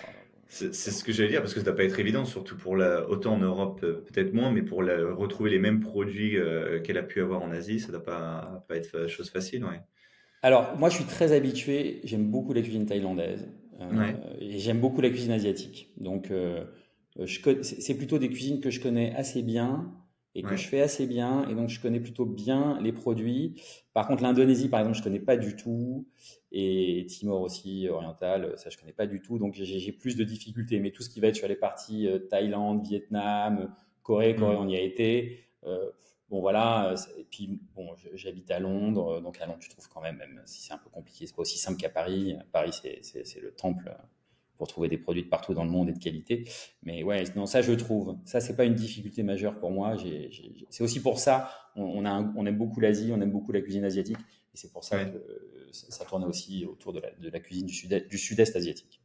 C'est 0.47 0.71
ce 0.73 1.03
que 1.03 1.11
j'allais 1.11 1.29
dire 1.29 1.41
parce 1.41 1.53
que 1.53 1.59
ça 1.59 1.65
doit 1.65 1.75
pas 1.75 1.83
être 1.83 1.99
évident, 1.99 2.23
surtout 2.23 2.55
pour 2.55 2.77
la, 2.77 3.09
autant 3.09 3.33
en 3.33 3.39
Europe 3.39 3.81
euh, 3.83 4.05
peut-être 4.05 4.33
moins, 4.33 4.51
mais 4.51 4.61
pour 4.61 4.83
la, 4.83 5.13
retrouver 5.13 5.49
les 5.49 5.59
mêmes 5.59 5.79
produits 5.79 6.37
qu'elle 6.83 6.97
a 6.97 7.03
pu 7.03 7.21
avoir 7.21 7.41
en 7.41 7.51
Asie, 7.51 7.79
ça 7.79 7.91
doit 7.91 8.03
pas 8.03 8.63
pas 8.67 8.75
être 8.75 9.07
chose 9.07 9.29
facile, 9.29 9.65
ouais. 9.65 9.81
Alors 10.41 10.77
moi 10.77 10.89
je 10.89 10.95
suis 10.95 11.05
très 11.05 11.31
habitué, 11.31 12.01
j'aime 12.03 12.29
beaucoup 12.29 12.53
la 12.53 12.61
cuisine 12.61 12.85
thaïlandaise. 12.85 13.47
Euh, 13.81 14.13
et 14.39 14.59
j'aime 14.59 14.79
beaucoup 14.79 15.01
la 15.01 15.09
cuisine 15.09 15.31
asiatique. 15.31 15.89
Donc, 15.97 16.31
euh, 16.31 16.65
c'est 17.61 17.95
plutôt 17.95 18.19
des 18.19 18.29
cuisines 18.29 18.59
que 18.59 18.69
je 18.69 18.79
connais 18.79 19.13
assez 19.15 19.41
bien 19.41 19.91
et 20.35 20.43
que 20.43 20.55
je 20.57 20.67
fais 20.67 20.81
assez 20.81 21.07
bien. 21.07 21.47
Et 21.47 21.55
donc, 21.55 21.69
je 21.69 21.79
connais 21.79 21.99
plutôt 21.99 22.25
bien 22.25 22.79
les 22.81 22.91
produits. 22.91 23.61
Par 23.93 24.07
contre, 24.07 24.21
l'Indonésie, 24.21 24.67
par 24.67 24.81
exemple, 24.81 24.97
je 24.97 25.03
connais 25.03 25.19
pas 25.19 25.37
du 25.37 25.55
tout. 25.55 26.07
Et 26.51 27.05
Timor 27.09 27.41
aussi, 27.41 27.87
oriental, 27.89 28.53
ça, 28.57 28.69
je 28.69 28.77
connais 28.77 28.93
pas 28.93 29.07
du 29.07 29.21
tout. 29.21 29.39
Donc, 29.39 29.53
j'ai 29.53 29.91
plus 29.93 30.17
de 30.17 30.23
difficultés. 30.23 30.79
Mais 30.79 30.91
tout 30.91 31.03
ce 31.03 31.09
qui 31.09 31.21
va 31.21 31.29
être 31.29 31.37
sur 31.37 31.47
les 31.47 31.55
parties 31.55 32.07
euh, 32.07 32.19
Thaïlande, 32.19 32.85
Vietnam, 32.85 33.73
Corée, 34.03 34.35
Corée, 34.35 34.55
mm. 34.55 34.59
on 34.59 34.67
y 34.67 34.75
a 34.75 34.81
été. 34.81 35.39
Euh, 35.65 35.89
Bon 36.27 36.41
voilà, 36.41 36.95
et 37.19 37.23
puis 37.23 37.61
bon, 37.75 37.93
j'habite 38.13 38.49
à 38.49 38.59
Londres, 38.59 39.21
donc 39.21 39.39
à 39.39 39.45
Londres 39.45 39.59
tu 39.59 39.69
trouves 39.69 39.87
quand 39.87 40.01
même, 40.01 40.17
même 40.17 40.41
si 40.45 40.59
c'est 40.63 40.73
un 40.73 40.79
peu 40.79 40.89
compliqué, 40.89 41.27
c'est 41.27 41.35
pas 41.35 41.43
aussi 41.43 41.59
simple 41.59 41.77
qu'à 41.77 41.89
Paris. 41.89 42.35
Paris 42.51 42.71
c'est 42.73 43.41
le 43.41 43.51
temple 43.51 43.95
pour 44.57 44.67
trouver 44.67 44.87
des 44.87 44.97
produits 44.97 45.23
de 45.23 45.29
partout 45.29 45.53
dans 45.53 45.63
le 45.63 45.69
monde 45.69 45.89
et 45.89 45.93
de 45.93 45.99
qualité. 45.99 46.45
Mais 46.83 47.03
ouais, 47.03 47.23
non, 47.35 47.45
ça 47.45 47.61
je 47.61 47.73
trouve. 47.73 48.17
Ça 48.25 48.39
c'est 48.39 48.55
pas 48.55 48.65
une 48.65 48.75
difficulté 48.75 49.23
majeure 49.23 49.59
pour 49.59 49.71
moi. 49.71 49.95
C'est 50.69 50.83
aussi 50.83 51.01
pour 51.01 51.19
ça, 51.19 51.49
on, 51.75 52.05
a 52.05 52.33
on 52.35 52.45
aime 52.45 52.57
beaucoup 52.57 52.79
l'Asie, 52.79 53.11
on 53.13 53.21
aime 53.21 53.31
beaucoup 53.31 53.51
la 53.51 53.61
cuisine 53.61 53.83
asiatique, 53.83 54.17
et 54.53 54.57
c'est 54.57 54.71
pour 54.71 54.83
ça 54.83 55.03
que 55.05 55.17
ça 55.71 56.05
tourne 56.05 56.23
aussi 56.23 56.65
autour 56.65 56.93
de 56.93 56.99
la, 56.99 57.11
de 57.11 57.29
la 57.29 57.39
cuisine 57.39 57.65
du 57.65 57.73
sud-est 57.73 58.07
du 58.07 58.17
sud 58.17 58.39
asiatique. 58.39 59.01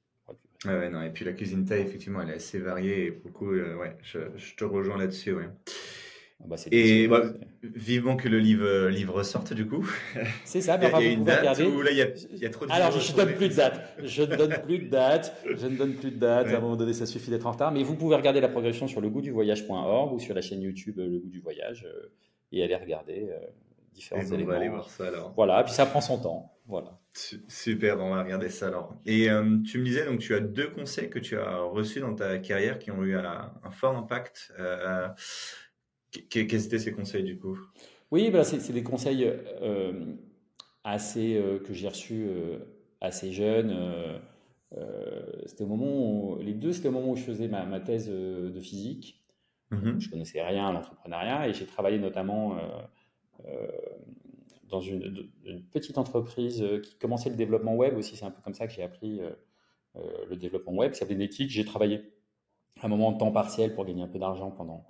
Ouais, 0.67 0.91
non, 0.91 1.02
et 1.02 1.11
puis 1.11 1.25
la 1.25 1.32
cuisine 1.32 1.64
thaï, 1.64 1.81
effectivement, 1.81 2.20
elle 2.20 2.31
est 2.31 2.35
assez 2.35 2.58
variée 2.58 3.06
et 3.06 3.11
beaucoup, 3.11 3.50
euh, 3.50 3.76
ouais, 3.76 3.96
je, 4.03 4.19
je, 4.37 4.55
te 4.55 4.64
rejoins 4.64 4.99
là-dessus, 4.99 5.32
ouais. 5.32 5.49
Ah 6.43 6.47
bah, 6.47 6.57
et 6.71 7.07
bah, 7.07 7.23
vivement 7.63 8.17
que 8.17 8.29
le 8.29 8.39
livre, 8.39 8.65
euh, 8.65 8.91
livre 8.91 9.23
sorte 9.23 9.53
du 9.53 9.67
coup. 9.67 9.87
C'est 10.45 10.63
ça, 10.63 10.79
mais 10.79 10.87
enfin, 10.87 11.01
vous 11.01 11.17
pouvez 11.17 11.35
regarder. 11.35 11.65
Là, 11.65 11.91
y 11.91 12.03
a, 12.03 12.07
y 12.35 12.47
a 12.47 12.51
trop 12.51 12.67
de 12.67 12.73
Alors, 12.73 12.93
je 12.93 13.13
ne 13.13 13.17
donne 13.17 13.35
plus 13.35 13.49
de 13.49 13.55
date. 13.55 13.81
Je 14.03 14.23
ne 14.23 14.37
donne 14.37 14.57
plus 14.63 14.79
de 14.79 14.89
date. 14.89 15.37
Je 15.45 15.67
ne 15.67 15.77
donne 15.77 15.95
plus 15.95 16.11
de 16.11 16.19
date. 16.19 16.49
À 16.49 16.57
un 16.57 16.61
moment 16.61 16.77
donné, 16.77 16.95
ça 16.95 17.07
suffit 17.07 17.31
d'être 17.31 17.47
en 17.47 17.53
retard. 17.53 17.73
Mais 17.73 17.83
vous 17.83 17.95
pouvez 17.95 18.17
regarder 18.17 18.41
la 18.41 18.49
progression 18.49 18.89
sur 18.89 19.01
le 19.01 19.11
goût 19.11 19.21
du 19.21 19.31
voyage.org 19.31 20.15
ou 20.15 20.19
sur 20.19 20.35
la 20.35 20.41
chaîne 20.41 20.63
YouTube 20.63 20.99
euh, 20.99 21.09
Le 21.09 21.19
goût 21.19 21.29
du 21.29 21.41
voyage 21.41 21.87
euh, 21.87 22.11
et 22.53 22.65
aller 22.65 22.77
regarder 22.77 23.29
différents 23.93 24.23
éléments. 24.23 24.44
On 24.44 24.47
va 24.47 24.56
aller 24.56 24.69
voir 24.69 24.89
ça 24.89 25.06
alors. 25.09 25.32
Voilà, 25.37 25.63
puis 25.63 25.73
ça 25.73 25.87
prend 25.87 26.01
son 26.01 26.19
temps. 26.19 26.53
Voilà. 26.67 26.99
Super, 27.13 28.01
on 28.01 28.15
va 28.15 28.23
regarder 28.23 28.49
ça 28.49 28.69
alors. 28.69 28.97
Et 29.05 29.29
tu 29.65 29.79
me 29.79 29.85
disais, 29.85 30.06
donc 30.06 30.20
tu 30.20 30.35
as 30.35 30.41
deux 30.41 30.69
conseils 30.70 31.11
que 31.11 31.19
tu 31.19 31.37
as 31.39 31.59
reçus 31.59 32.01
dans 32.01 32.15
ta 32.15 32.39
carrière 32.39 32.79
qui 32.79 32.91
ont 32.91 33.05
eu 33.05 33.17
un, 33.17 33.53
fort 33.70 33.97
impact. 33.97 34.53
Quels 36.10 36.67
étaient 36.67 36.79
ces 36.79 36.93
conseils 36.93 37.24
du 37.24 37.38
coup? 37.38 37.58
Oui, 38.10 38.31
bah, 38.31 38.43
c'est 38.44 38.72
des 38.72 38.82
conseils 38.82 39.24
euh, 39.24 40.17
assez 40.82 41.36
euh, 41.36 41.60
que 41.60 41.72
j'ai 41.72 41.88
reçus 41.88 42.26
euh, 42.29 42.58
assez 43.00 43.32
jeune. 43.32 43.76
c'était 45.46 45.64
au 45.64 45.69
moment 45.69 46.34
où, 46.34 46.38
les 46.40 46.55
deux, 46.55 46.72
c'était 46.72 46.88
au 46.88 46.93
moment 46.93 47.12
où 47.12 47.17
je 47.17 47.22
faisais 47.22 47.48
ma, 47.48 47.81
thèse 47.81 48.08
de 48.08 48.60
physique. 48.60 49.22
Mm-hmm. 49.70 50.00
Je 50.00 50.10
connaissais 50.10 50.43
rien 50.43 50.69
à 50.69 50.72
l'entrepreneuriat 50.72 51.48
et 51.48 51.55
j'ai 51.55 51.67
travaillé 51.67 51.98
notamment 51.98 52.56
dans 54.69 54.81
une, 54.81 55.29
petite 55.72 55.98
entreprise 55.98 56.64
qui 56.82 56.96
commençait 56.96 57.31
le 57.31 57.36
développement 57.36 57.74
web 57.74 57.96
aussi. 57.96 58.17
C'est 58.17 58.24
un 58.24 58.31
peu 58.31 58.43
comme 58.43 58.55
ça 58.55 58.67
que 58.67 58.72
j'ai 58.72 58.82
appris 58.82 59.20
le 59.94 60.36
développement 60.36 60.74
web. 60.74 60.93
Ça 60.93 61.00
s'appelait 61.00 61.17
Netic. 61.17 61.48
J'ai 61.50 61.64
travaillé 61.64 62.02
un 62.82 62.88
moment 62.88 63.12
de 63.12 63.19
temps 63.19 63.32
partiel 63.32 63.74
pour 63.74 63.84
gagner 63.84 64.02
un 64.02 64.08
peu 64.08 64.19
d'argent 64.19 64.50
pendant 64.50 64.84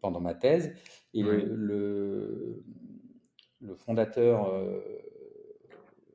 pendant 0.00 0.20
ma 0.20 0.34
thèse. 0.34 0.74
Et 1.14 1.22
le, 1.22 2.62
le, 3.60 3.74
fondateur 3.74 4.52
euh, 4.52 4.80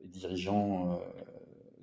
et 0.02 0.08
dirigeant 0.08 0.92
euh, 0.92 0.96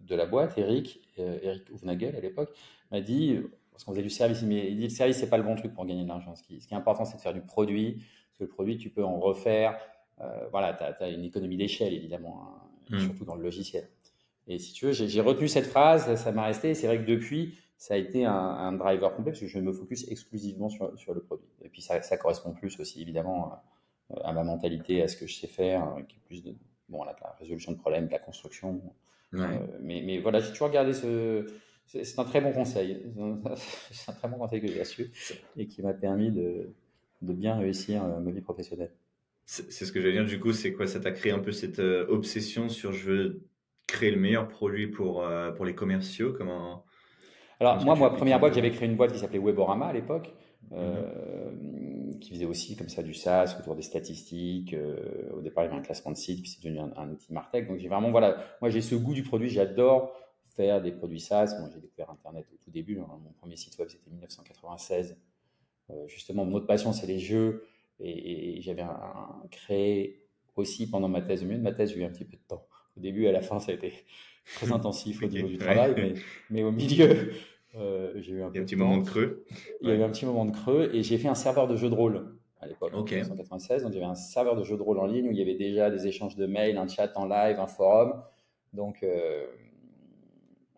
de 0.01 0.15
la 0.15 0.25
boîte, 0.25 0.57
Eric, 0.57 1.01
euh, 1.19 1.37
Eric 1.41 1.63
Ouvnagel 1.71 2.15
à 2.15 2.19
l'époque, 2.19 2.55
m'a 2.91 3.01
dit, 3.01 3.39
parce 3.71 3.83
qu'on 3.83 3.91
faisait 3.91 4.03
du 4.03 4.09
service, 4.09 4.41
mais 4.43 4.71
il 4.71 4.77
dit 4.77 4.83
le 4.83 4.89
service, 4.89 5.17
c'est 5.17 5.29
pas 5.29 5.37
le 5.37 5.43
bon 5.43 5.55
truc 5.55 5.73
pour 5.73 5.85
gagner 5.85 6.03
de 6.03 6.07
l'argent. 6.07 6.35
Ce 6.35 6.43
qui, 6.43 6.59
ce 6.59 6.67
qui 6.67 6.73
est 6.73 6.77
important, 6.77 7.05
c'est 7.05 7.17
de 7.17 7.21
faire 7.21 7.33
du 7.33 7.41
produit, 7.41 7.93
parce 7.93 8.39
que 8.39 8.43
le 8.43 8.49
produit, 8.49 8.77
tu 8.77 8.89
peux 8.89 9.03
en 9.03 9.19
refaire. 9.19 9.77
voilà, 10.51 10.73
tu 10.73 11.03
as, 11.03 11.09
une 11.09 11.23
économie 11.23 11.57
d'échelle, 11.57 11.93
évidemment, 11.93 12.43
hein, 12.43 12.95
mmh. 12.95 12.99
surtout 12.99 13.25
dans 13.25 13.35
le 13.35 13.43
logiciel. 13.43 13.87
Et 14.47 14.59
si 14.59 14.73
tu 14.73 14.85
veux, 14.85 14.91
j'ai 14.91 15.21
retenu 15.21 15.47
cette 15.47 15.67
phrase, 15.67 16.15
ça 16.15 16.31
m'a 16.31 16.45
resté. 16.45 16.73
C'est 16.73 16.87
vrai 16.87 16.97
que 16.97 17.09
depuis, 17.09 17.57
ça 17.83 17.95
a 17.95 17.97
été 17.97 18.23
un, 18.23 18.71
driver 18.71 19.13
complet 19.13 19.33
parce 19.33 19.41
que 19.41 19.47
je 19.47 19.59
me 19.59 19.73
focus 19.73 20.07
exclusivement 20.09 20.69
sur, 20.69 20.97
sur 20.97 21.13
le 21.13 21.19
produit. 21.19 21.49
Et 21.61 21.67
puis 21.67 21.81
ça, 21.81 22.01
ça 22.01 22.15
correspond 22.15 22.53
plus 22.53 22.79
aussi 22.79 23.01
évidemment 23.01 23.61
à 24.23 24.31
ma 24.31 24.45
mentalité, 24.45 25.01
à 25.01 25.09
ce 25.09 25.17
que 25.17 25.27
je 25.27 25.35
sais 25.35 25.47
faire, 25.47 25.97
qui 26.07 26.15
est 26.15 26.25
plus 26.25 26.43
de 26.43 26.55
bon, 26.87 27.03
la, 27.03 27.13
résolution 27.39 27.73
de 27.73 27.77
problèmes, 27.77 28.07
de 28.07 28.13
la 28.13 28.19
construction. 28.19 28.81
mais, 29.33 30.01
mais 30.05 30.17
voilà, 30.19 30.39
j'ai 30.39 30.51
toujours 30.51 30.69
gardé 30.69 30.93
ce. 30.93 31.45
C'est 31.85 32.17
un 32.17 32.23
très 32.23 32.39
bon 32.39 32.53
conseil. 32.53 33.03
C'est 33.91 34.11
un 34.11 34.13
très 34.13 34.29
bon 34.29 34.37
conseil 34.37 34.61
que 34.61 34.67
j'ai 34.67 34.79
reçu 34.79 35.11
et 35.57 35.67
qui 35.67 35.81
m'a 35.81 35.93
permis 35.93 36.31
de, 36.31 36.69
de 37.21 37.33
bien 37.33 37.57
réussir 37.57 38.01
ma 38.05 38.31
vie 38.31 38.39
professionnelle. 38.39 38.93
C'est 39.45 39.69
ce 39.69 39.91
que 39.91 39.99
j'allais 39.99 40.13
dire. 40.13 40.25
Du 40.25 40.39
coup, 40.39 40.53
c'est 40.53 40.71
quoi? 40.71 40.87
Ça 40.87 41.01
t'a 41.01 41.11
créé 41.11 41.33
un 41.33 41.39
peu 41.39 41.51
cette 41.51 41.79
obsession 41.79 42.69
sur 42.69 42.93
je 42.93 43.11
veux 43.11 43.41
créer 43.87 44.09
le 44.09 44.21
meilleur 44.21 44.47
produit 44.47 44.87
pour, 44.87 45.29
pour 45.57 45.65
les 45.65 45.75
commerciaux? 45.75 46.31
Comment 46.31 46.85
alors, 47.59 47.83
moi, 47.83 47.95
moi, 47.95 48.13
première 48.13 48.39
boîte, 48.39 48.53
j'avais 48.53 48.71
créé 48.71 48.87
une 48.87 48.95
boîte 48.95 49.13
qui 49.13 49.19
s'appelait 49.19 49.39
Weborama 49.39 49.87
à 49.87 49.93
l'époque, 49.93 50.33
euh, 50.71 51.51
mhm. 51.51 52.19
qui 52.19 52.31
faisait 52.31 52.45
aussi 52.45 52.75
comme 52.75 52.89
ça 52.89 53.03
du 53.03 53.13
SaaS 53.13 53.57
autour 53.59 53.75
des 53.75 53.81
statistiques. 53.81 54.73
Euh, 54.73 55.31
au 55.33 55.41
départ, 55.41 55.63
il 55.63 55.67
y 55.67 55.69
avait 55.69 55.79
un 55.79 55.83
classement 55.83 56.11
de 56.11 56.17
sites, 56.17 56.41
puis 56.41 56.51
c'est 56.51 56.63
devenu 56.63 56.79
un, 56.95 57.09
outil 57.09 57.31
Martech. 57.31 57.67
Donc, 57.67 57.77
j'ai 57.79 57.87
vraiment, 57.87 58.11
voilà, 58.11 58.37
moi, 58.61 58.69
j'ai 58.69 58.81
ce 58.81 58.95
goût 58.95 59.13
du 59.13 59.23
produit. 59.23 59.49
J'adore 59.49 60.13
faire 60.49 60.81
des 60.81 60.91
produits 60.91 61.19
SaaS. 61.19 61.55
Moi, 61.59 61.69
j'ai 61.73 61.79
découvert 61.79 62.09
Internet 62.09 62.45
au 62.53 62.57
tout 62.57 62.71
début. 62.71 62.99
Hein. 62.99 63.07
Mon 63.23 63.31
premier 63.39 63.55
site 63.55 63.77
web, 63.77 63.89
c'était 63.89 64.09
1996. 64.09 65.17
Euh, 65.89 66.07
justement, 66.07 66.45
mon 66.45 66.55
autre 66.55 66.67
passion, 66.67 66.93
c'est 66.93 67.07
les 67.07 67.19
jeux. 67.19 67.67
Et, 67.99 68.59
j'avais 68.61 68.81
un, 68.81 69.43
créé 69.51 70.25
aussi 70.55 70.89
pendant 70.89 71.07
ma 71.07 71.21
thèse. 71.21 71.43
Au 71.43 71.45
milieu 71.45 71.59
de 71.59 71.63
ma 71.63 71.71
thèse, 71.71 71.93
j'ai 71.93 72.01
eu 72.01 72.03
un 72.03 72.09
petit 72.09 72.25
peu 72.25 72.37
de 72.37 72.43
temps. 72.47 72.65
Au 72.97 72.99
début, 72.99 73.27
à 73.27 73.31
la 73.31 73.41
fin, 73.41 73.59
ça 73.59 73.71
a 73.71 73.75
été 73.75 73.93
très 74.55 74.71
intensif 74.71 75.21
au 75.23 75.27
niveau 75.27 75.47
du 75.47 75.57
travail, 75.57 75.93
mais, 75.97 76.13
mais, 76.49 76.63
au 76.63 76.71
milieu, 76.71 77.31
euh, 77.75 78.13
j'ai 78.17 78.33
eu 78.33 78.43
un, 78.43 78.51
petit 78.51 78.75
moment 78.75 78.97
de 78.97 79.05
creux. 79.05 79.45
Il 79.81 79.89
y 79.89 79.91
a 79.91 79.95
eu 79.95 80.03
un 80.03 80.09
petit 80.09 80.25
moment 80.25 80.45
de 80.45 80.51
creux 80.51 80.91
et 80.93 81.03
j'ai 81.03 81.17
fait 81.17 81.27
un 81.27 81.35
serveur 81.35 81.67
de 81.67 81.75
jeux 81.75 81.89
de 81.89 81.95
rôle 81.95 82.35
à 82.59 82.67
l'époque, 82.67 82.93
en 82.93 83.03
1996. 83.03 83.83
Donc, 83.83 83.93
j'avais 83.93 84.05
un 84.05 84.15
serveur 84.15 84.55
de 84.55 84.63
jeux 84.63 84.77
de 84.77 84.81
rôle 84.81 84.99
en 84.99 85.05
ligne 85.05 85.27
où 85.27 85.31
il 85.31 85.37
y 85.37 85.41
avait 85.41 85.55
déjà 85.55 85.89
des 85.89 86.07
échanges 86.07 86.35
de 86.35 86.45
mails, 86.45 86.77
un 86.77 86.87
chat 86.87 87.11
en 87.15 87.25
live, 87.25 87.59
un 87.59 87.67
forum. 87.67 88.21
Donc, 88.73 89.03
euh, 89.03 89.45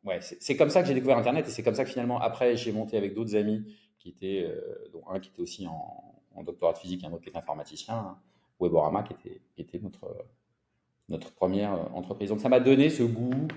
ouais, 0.04 0.20
c'est 0.22 0.56
comme 0.56 0.70
ça 0.70 0.82
que 0.82 0.88
j'ai 0.88 0.94
découvert 0.94 1.18
Internet 1.18 1.48
et 1.48 1.52
c'est 1.52 1.64
comme 1.64 1.76
ça 1.76 1.84
que 1.84 1.90
finalement, 1.90 2.20
après, 2.20 2.56
j'ai 2.56 2.72
monté 2.72 2.98
avec 2.98 3.14
d'autres 3.14 3.36
amis 3.36 3.64
qui 4.00 4.10
étaient, 4.10 4.46
euh, 4.48 4.90
dont 4.94 5.04
un 5.10 5.20
qui 5.20 5.30
était 5.30 5.42
aussi 5.42 5.68
en, 5.68 6.22
en, 6.36 6.44
doctorat 6.44 6.74
de 6.74 6.78
physique 6.78 7.04
et 7.04 7.08
un 7.08 7.12
autre 7.12 7.24
qui 7.24 7.30
était 7.30 7.38
informaticien, 7.38 8.18
Weborama, 8.60 9.04
qui 9.04 9.14
était, 9.14 9.42
qui 9.56 9.62
était 9.62 9.80
notre, 9.80 10.08
notre 11.10 11.32
première 11.34 11.96
entreprise. 11.96 12.30
Donc, 12.30 12.42
ça 12.42 12.50
m'a 12.50 12.60
donné 12.60 12.90
ce 12.90 13.04
goût 13.04 13.48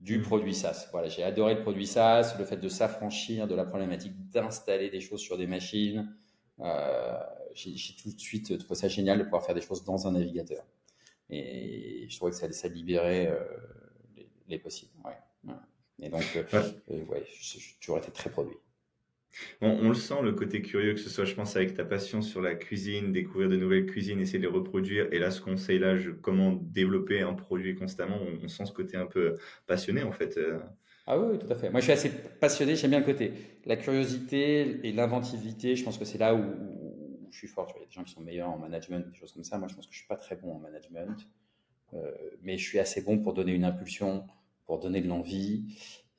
du 0.00 0.20
produit 0.20 0.54
SaaS. 0.54 0.88
Voilà, 0.92 1.08
j'ai 1.08 1.22
adoré 1.22 1.54
le 1.54 1.62
produit 1.62 1.86
SaaS, 1.86 2.36
le 2.38 2.44
fait 2.44 2.56
de 2.56 2.68
s'affranchir 2.68 3.48
de 3.48 3.54
la 3.54 3.64
problématique 3.64 4.12
d'installer 4.30 4.90
des 4.90 5.00
choses 5.00 5.20
sur 5.20 5.36
des 5.36 5.46
machines. 5.46 6.14
Euh, 6.60 7.18
j'ai 7.54 7.94
tout 7.96 8.12
de 8.12 8.20
suite 8.20 8.58
trouvé 8.58 8.74
ça 8.74 8.88
génial 8.88 9.18
de 9.18 9.24
pouvoir 9.24 9.44
faire 9.44 9.54
des 9.54 9.60
choses 9.60 9.84
dans 9.84 10.06
un 10.06 10.12
navigateur. 10.12 10.64
Et 11.30 12.06
je 12.08 12.16
trouvais 12.16 12.30
que 12.30 12.36
ça, 12.36 12.50
ça 12.52 12.68
libérait 12.68 13.28
euh, 13.28 13.44
les, 14.48 14.58
possibles. 14.58 14.92
Ouais. 15.04 15.54
Et 16.00 16.08
donc, 16.08 16.24
euh, 16.36 17.04
ouais, 17.06 17.24
j'ai 17.40 17.60
toujours 17.80 17.98
été 17.98 18.10
très 18.10 18.30
produit. 18.30 18.56
On, 19.60 19.88
le 19.88 19.94
sent, 19.94 20.22
le 20.22 20.32
côté 20.32 20.62
curieux, 20.62 20.94
que 20.94 21.00
ce 21.00 21.10
soit, 21.10 21.24
je 21.24 21.34
pense, 21.34 21.56
avec 21.56 21.74
ta 21.74 21.84
passion 21.84 22.22
sur 22.22 22.40
la 22.40 22.54
cuisine, 22.54 23.12
découvrir 23.12 23.48
de 23.48 23.56
nouvelles 23.56 23.86
cuisines, 23.86 24.20
essayer 24.20 24.38
de 24.38 24.44
les 24.44 24.52
reproduire. 24.52 25.08
Et 25.12 25.18
là, 25.18 25.30
ce 25.30 25.40
conseil-là, 25.40 25.96
comment 26.22 26.52
développer 26.52 27.20
un 27.20 27.34
produit 27.34 27.74
constamment, 27.74 28.18
on, 28.42 28.48
sent 28.48 28.66
ce 28.66 28.72
côté 28.72 28.96
un 28.96 29.06
peu 29.06 29.36
passionné, 29.66 30.02
en 30.02 30.12
fait. 30.12 30.36
Euh. 30.38 30.58
Ah 31.06 31.18
oui, 31.18 31.38
tout 31.38 31.50
à 31.50 31.54
fait. 31.54 31.70
Moi, 31.70 31.80
je 31.80 31.84
suis 31.84 31.92
assez 31.92 32.10
passionné, 32.40 32.76
j'aime 32.76 32.90
bien 32.90 33.00
le 33.00 33.06
côté. 33.06 33.32
La 33.64 33.76
curiosité 33.76 34.80
et 34.86 34.92
l'inventivité, 34.92 35.76
je 35.76 35.84
pense 35.84 35.98
que 35.98 36.04
c'est 36.04 36.18
là 36.18 36.34
où, 36.34 36.44
je 37.30 37.36
suis 37.36 37.48
fort. 37.48 37.72
Il 37.76 37.80
y 37.80 37.84
a 37.84 37.86
des 37.86 37.92
gens 37.92 38.04
qui 38.04 38.12
sont 38.12 38.20
meilleurs 38.20 38.50
en 38.50 38.58
management, 38.58 39.08
des 39.08 39.14
choses 39.14 39.32
comme 39.32 39.44
ça. 39.44 39.58
Moi, 39.58 39.68
je 39.68 39.74
pense 39.74 39.86
que 39.86 39.92
je 39.92 39.98
suis 39.98 40.08
pas 40.08 40.16
très 40.16 40.36
bon 40.36 40.54
en 40.54 40.58
management. 40.58 41.26
Euh, 41.94 42.12
mais 42.42 42.58
je 42.58 42.64
suis 42.66 42.78
assez 42.78 43.00
bon 43.02 43.18
pour 43.18 43.32
donner 43.32 43.52
une 43.52 43.64
impulsion, 43.64 44.26
pour 44.66 44.78
donner 44.78 45.00
de 45.00 45.08
l'envie 45.08 45.64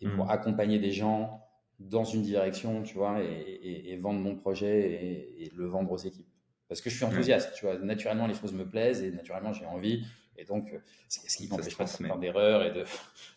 et 0.02 0.08
pour 0.08 0.26
mmh. 0.26 0.32
accompagner 0.32 0.80
des 0.80 0.92
gens 0.92 1.49
dans 1.80 2.04
une 2.04 2.22
direction, 2.22 2.84
tu 2.84 2.96
vois, 2.96 3.20
et, 3.22 3.96
vendre 3.98 4.20
mon 4.20 4.36
projet 4.36 4.92
et, 5.40 5.52
le 5.56 5.66
vendre 5.66 5.92
aux 5.92 5.98
équipes. 5.98 6.28
Parce 6.68 6.82
que 6.82 6.90
je 6.90 6.96
suis 6.96 7.06
enthousiaste, 7.06 7.54
tu 7.56 7.66
vois. 7.66 7.78
Naturellement, 7.80 8.28
les 8.28 8.36
choses 8.36 8.54
me 8.54 8.68
plaisent 8.68 9.02
et 9.02 9.12
naturellement, 9.12 9.54
j'ai 9.54 9.66
envie. 9.66 10.06
Et 10.38 10.46
donc, 10.46 10.72
euh, 10.72 10.78
ce 11.08 11.20
qui 11.36 11.48
m'empêche 11.48 11.76
pas 11.76 11.86
de 11.86 11.90
faire 11.90 12.18
d'erreurs 12.18 12.64
et 12.64 12.72
de, 12.74 12.84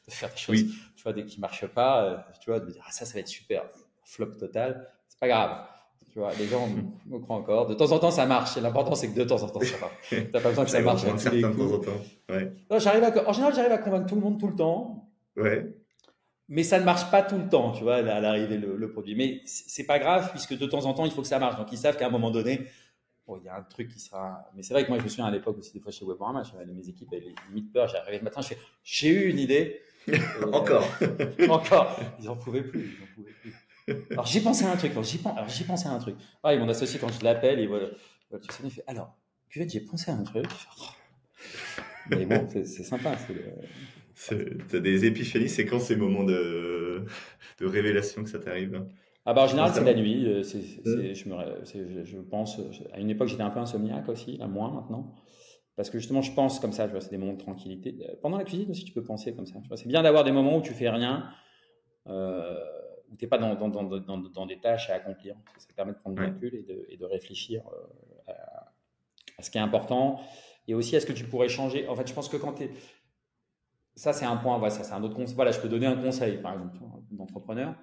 faire 0.08 0.30
des 0.30 0.36
choses, 0.36 0.64
tu 0.96 1.02
vois, 1.02 1.12
dès 1.12 1.24
qu'ils 1.24 1.40
marchent 1.40 1.66
pas, 1.66 2.04
euh, 2.04 2.16
tu 2.40 2.50
vois, 2.50 2.60
de 2.60 2.66
me 2.66 2.70
dire, 2.70 2.84
ah, 2.86 2.92
ça, 2.92 3.06
ça 3.06 3.14
va 3.14 3.20
être 3.20 3.28
super, 3.28 3.64
flop 4.04 4.32
total. 4.38 4.86
C'est 5.08 5.18
pas 5.18 5.28
grave. 5.28 5.66
Tu 6.12 6.18
vois, 6.18 6.34
les 6.34 6.46
gens 6.46 6.68
me 7.06 7.18
croient 7.20 7.36
encore. 7.36 7.66
De 7.66 7.74
temps 7.74 7.90
en 7.90 7.98
temps, 7.98 8.10
ça 8.10 8.26
marche. 8.26 8.58
Et 8.58 8.60
l'important, 8.60 8.94
c'est 8.94 9.08
que 9.08 9.18
de 9.18 9.24
temps 9.24 9.42
en 9.42 9.48
temps, 9.48 9.60
ça 9.60 9.78
marche. 9.78 10.14
T'as 10.30 10.40
pas 10.40 10.50
besoin 10.50 10.64
que 10.64 10.70
ça 10.70 10.80
marche 10.82 11.04
à 11.04 11.12
tous 11.12 11.34
les 11.34 11.40
coups. 11.40 11.56
De 11.56 11.62
temps 11.62 11.74
en 11.74 11.78
temps. 11.78 12.00
Ouais. 12.28 12.52
Non, 12.70 12.78
j'arrive 12.78 13.04
à, 13.04 13.28
en 13.28 13.32
général, 13.32 13.54
j'arrive 13.54 13.72
à 13.72 13.78
convaincre 13.78 14.06
tout 14.06 14.16
le 14.16 14.20
monde 14.20 14.38
tout 14.38 14.48
le 14.48 14.56
temps. 14.56 15.08
Ouais 15.36 15.74
mais 16.52 16.64
ça 16.64 16.78
ne 16.78 16.84
marche 16.84 17.10
pas 17.10 17.22
tout 17.22 17.38
le 17.38 17.48
temps, 17.48 17.72
tu 17.72 17.82
vois, 17.82 17.96
à 17.96 18.20
l'arrivée 18.20 18.58
le, 18.58 18.76
le, 18.76 18.92
produit. 18.92 19.14
Mais 19.14 19.40
c'est 19.46 19.86
pas 19.86 19.98
grave 19.98 20.30
puisque 20.32 20.56
de 20.56 20.66
temps 20.66 20.84
en 20.84 20.92
temps, 20.92 21.06
il 21.06 21.10
faut 21.10 21.22
que 21.22 21.26
ça 21.26 21.38
marche. 21.38 21.56
Donc 21.56 21.72
ils 21.72 21.78
savent 21.78 21.96
qu'à 21.96 22.06
un 22.06 22.10
moment 22.10 22.30
donné, 22.30 22.66
bon, 23.26 23.38
il 23.38 23.46
y 23.46 23.48
a 23.48 23.56
un 23.56 23.62
truc 23.62 23.88
qui 23.88 23.98
sera. 23.98 24.50
Mais 24.54 24.62
c'est 24.62 24.74
vrai 24.74 24.84
que 24.84 24.90
moi, 24.90 24.98
je 24.98 25.04
me 25.04 25.08
souviens 25.08 25.24
à 25.24 25.30
l'époque 25.30 25.56
aussi 25.56 25.72
des 25.72 25.80
fois 25.80 25.90
chez 25.90 26.04
Weborama, 26.04 26.42
mes 26.66 26.88
équipes 26.90 27.10
avaient 27.10 27.32
limite 27.48 27.72
peur. 27.72 27.88
J'arrivais 27.88 28.18
le 28.18 28.24
matin, 28.24 28.42
je 28.42 28.48
fais, 28.48 28.58
j'ai 28.84 29.08
eu 29.08 29.30
une 29.30 29.38
idée. 29.38 29.80
encore. 30.52 30.84
encore. 31.48 31.98
Ils 32.20 32.28
en 32.28 32.36
pouvaient 32.36 32.64
plus. 32.64 32.98
Ils 32.98 33.02
en 33.02 33.14
pouvaient 33.14 33.32
plus. 33.40 33.54
Alors 34.10 34.26
j'ai 34.26 34.42
pensé 34.42 34.66
à 34.66 34.72
un 34.72 34.76
truc. 34.76 34.92
Alors 34.92 35.04
j'ai 35.04 35.18
pensé, 35.18 35.64
pensé 35.64 35.86
à 35.88 35.92
un 35.92 35.98
truc. 36.00 36.16
Ah, 36.42 36.54
mon 36.56 36.68
associé 36.68 37.00
quand 37.00 37.08
je 37.08 37.24
l'appelle, 37.24 37.60
il 37.60 37.68
voilà, 37.68 37.88
tu 38.30 38.52
sais, 38.52 38.62
il 38.62 38.70
fait, 38.70 38.84
alors, 38.86 39.16
j'ai 39.48 39.80
pensé 39.80 40.10
à 40.10 40.14
un 40.14 40.22
truc. 40.22 40.46
Oh. 40.80 40.84
Mais 42.10 42.26
bon, 42.26 42.48
c'est 42.50 42.66
sympa. 42.66 43.16
T'as 44.68 44.80
des 44.80 45.04
épiphanies, 45.04 45.48
c'est 45.48 45.64
quand 45.64 45.80
ces 45.80 45.96
moments 45.96 46.24
de, 46.24 47.04
de 47.60 47.66
révélation 47.66 48.22
que 48.22 48.30
ça 48.30 48.38
t'arrive 48.38 48.84
ah 49.24 49.34
bah 49.34 49.44
en 49.44 49.46
général 49.46 49.70
c'est 49.72 49.84
la 49.84 49.94
nuit. 49.94 50.24
Je, 50.24 51.28
me, 51.28 52.04
je, 52.04 52.18
pense 52.18 52.60
à 52.92 52.98
une 52.98 53.10
époque 53.10 53.28
j'étais 53.28 53.42
un 53.42 53.50
peu 53.50 53.60
insomniaque 53.60 54.08
aussi, 54.08 54.38
à 54.40 54.48
moins 54.48 54.72
maintenant, 54.72 55.14
parce 55.76 55.90
que 55.90 55.98
justement 55.98 56.22
je 56.22 56.32
pense 56.32 56.58
comme 56.58 56.72
ça. 56.72 56.86
Tu 56.86 56.90
vois, 56.90 57.00
c'est 57.00 57.10
des 57.10 57.18
moments 57.18 57.34
de 57.34 57.38
tranquillité. 57.38 57.96
Euh, 58.00 58.14
pendant 58.20 58.36
la 58.36 58.44
cuisine 58.44 58.70
aussi 58.70 58.84
tu 58.84 58.92
peux 58.92 59.04
penser 59.04 59.34
comme 59.34 59.46
ça. 59.46 59.60
Tu 59.60 59.76
c'est 59.76 59.86
bien 59.86 60.02
d'avoir 60.02 60.24
des 60.24 60.32
moments 60.32 60.56
où 60.56 60.62
tu 60.62 60.72
fais 60.72 60.88
rien, 60.88 61.30
euh, 62.08 62.58
où 63.12 63.16
t'es 63.16 63.28
pas 63.28 63.38
dans, 63.38 63.54
dans, 63.54 63.68
dans, 63.68 64.18
dans, 64.18 64.46
des 64.46 64.58
tâches 64.58 64.90
à 64.90 64.94
accomplir. 64.94 65.36
Ça 65.56 65.68
permet 65.76 65.92
de 65.92 65.98
prendre 65.98 66.16
du 66.16 66.24
recul 66.24 66.54
et 66.56 66.62
de, 66.62 66.86
et 66.88 66.96
de 66.96 67.04
réfléchir 67.04 67.62
euh, 67.72 68.32
à, 68.32 68.72
à, 69.38 69.42
ce 69.42 69.52
qui 69.52 69.58
est 69.58 69.62
important 69.62 70.20
et 70.68 70.74
aussi 70.74 70.96
à 70.96 71.00
ce 71.00 71.06
que 71.06 71.12
tu 71.12 71.24
pourrais 71.24 71.48
changer. 71.48 71.88
En 71.88 71.96
fait, 71.96 72.06
je 72.06 72.14
pense 72.14 72.28
que 72.28 72.36
quand 72.36 72.54
tu 72.54 72.64
es 72.64 72.70
ça, 73.94 74.12
c'est 74.12 74.24
un 74.24 74.36
point. 74.36 74.58
Voilà, 74.58 74.74
ça, 74.74 74.84
c'est 74.84 74.92
un 74.92 75.02
autre 75.02 75.14
conseil. 75.14 75.34
Voilà, 75.34 75.50
je 75.50 75.60
peux 75.60 75.68
donner 75.68 75.86
un 75.86 75.96
conseil, 75.96 76.38
par 76.38 76.54
exemple, 76.54 76.78
d'entrepreneur. 77.10 77.74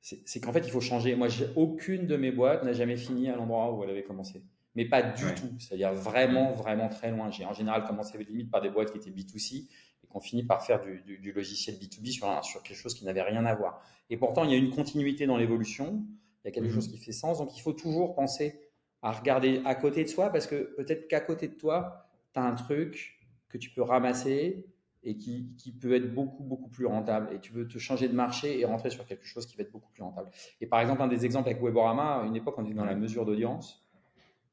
C'est 0.00 0.40
qu'en 0.40 0.52
fait, 0.52 0.60
il 0.60 0.70
faut 0.70 0.82
changer. 0.82 1.16
Moi, 1.16 1.28
aucune 1.56 2.06
de 2.06 2.16
mes 2.16 2.30
boîtes 2.30 2.62
n'a 2.62 2.74
jamais 2.74 2.96
fini 2.96 3.30
à 3.30 3.36
l'endroit 3.36 3.72
où 3.72 3.82
elle 3.82 3.90
avait 3.90 4.02
commencé. 4.02 4.42
Mais 4.74 4.84
pas 4.84 5.02
du 5.02 5.34
tout. 5.34 5.48
C'est-à-dire 5.58 5.94
vraiment, 5.94 6.52
vraiment 6.52 6.88
très 6.88 7.10
loin. 7.10 7.30
J'ai 7.30 7.46
en 7.46 7.54
général 7.54 7.84
commencé 7.84 8.22
limite 8.22 8.50
par 8.50 8.60
des 8.60 8.68
boîtes 8.68 8.90
qui 8.90 8.98
étaient 8.98 9.10
B2C 9.10 9.66
et 10.02 10.06
qu'on 10.08 10.20
finit 10.20 10.42
par 10.42 10.62
faire 10.62 10.82
du, 10.82 11.00
du, 11.00 11.18
du, 11.18 11.32
logiciel 11.32 11.76
B2B 11.76 12.10
sur, 12.10 12.44
sur 12.44 12.62
quelque 12.62 12.76
chose 12.76 12.92
qui 12.92 13.06
n'avait 13.06 13.22
rien 13.22 13.46
à 13.46 13.54
voir. 13.54 13.80
Et 14.10 14.18
pourtant, 14.18 14.44
il 14.44 14.50
y 14.50 14.54
a 14.54 14.58
une 14.58 14.70
continuité 14.70 15.26
dans 15.26 15.38
l'évolution. 15.38 16.04
Il 16.44 16.48
y 16.48 16.50
a 16.50 16.50
quelque 16.50 16.66
mhm. 16.66 16.74
chose 16.74 16.88
qui 16.88 16.98
fait 16.98 17.12
sens. 17.12 17.38
Donc, 17.38 17.56
il 17.56 17.60
faut 17.60 17.72
toujours 17.72 18.14
penser 18.14 18.60
à 19.00 19.12
regarder 19.12 19.62
à 19.64 19.74
côté 19.74 20.04
de 20.04 20.08
soi 20.08 20.30
parce 20.30 20.46
que 20.46 20.74
peut-être 20.76 21.08
qu'à 21.08 21.20
côté 21.20 21.48
de 21.48 21.54
toi, 21.54 22.03
tu 22.34 22.40
as 22.40 22.44
un 22.44 22.54
truc 22.54 23.18
que 23.48 23.58
tu 23.58 23.70
peux 23.70 23.82
ramasser 23.82 24.66
et 25.04 25.16
qui, 25.16 25.54
qui, 25.58 25.72
peut 25.72 25.94
être 25.94 26.12
beaucoup, 26.12 26.42
beaucoup 26.42 26.70
plus 26.70 26.86
rentable. 26.86 27.28
Et 27.32 27.38
tu 27.38 27.52
veux 27.52 27.68
te 27.68 27.78
changer 27.78 28.08
de 28.08 28.14
marché 28.14 28.58
et 28.58 28.64
rentrer 28.64 28.90
sur 28.90 29.06
quelque 29.06 29.26
chose 29.26 29.46
qui 29.46 29.56
va 29.56 29.62
être 29.62 29.70
beaucoup 29.70 29.90
plus 29.92 30.02
rentable. 30.02 30.30
Et 30.60 30.66
par 30.66 30.80
exemple, 30.80 31.02
un 31.02 31.08
des 31.08 31.24
exemples 31.24 31.50
avec 31.50 31.62
Weborama, 31.62 32.22
à 32.22 32.24
une 32.24 32.36
époque, 32.36 32.54
on 32.58 32.64
était 32.64 32.74
dans 32.74 32.84
la 32.84 32.94
mesure 32.94 33.26
d'audience. 33.26 33.86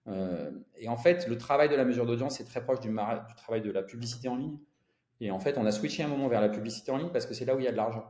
Euh, 0.07 0.51
et 0.77 0.89
en 0.89 0.97
fait, 0.97 1.27
le 1.27 1.37
travail 1.37 1.69
de 1.69 1.75
la 1.75 1.85
mesure 1.85 2.05
d'audience 2.05 2.39
est 2.41 2.43
très 2.43 2.63
proche 2.63 2.79
du, 2.81 2.89
du, 2.89 3.35
travail 3.37 3.61
de 3.61 3.71
la 3.71 3.81
publicité 3.81 4.27
en 4.27 4.35
ligne. 4.35 4.57
Et 5.21 5.31
en 5.31 5.39
fait, 5.39 5.57
on 5.57 5.65
a 5.65 5.71
switché 5.71 6.03
un 6.03 6.07
moment 6.07 6.27
vers 6.27 6.41
la 6.41 6.49
publicité 6.49 6.91
en 6.91 6.97
ligne 6.97 7.11
parce 7.11 7.25
que 7.25 7.33
c'est 7.33 7.45
là 7.45 7.55
où 7.55 7.59
il 7.59 7.65
y 7.65 7.67
a 7.67 7.71
de 7.71 7.77
l'argent. 7.77 8.05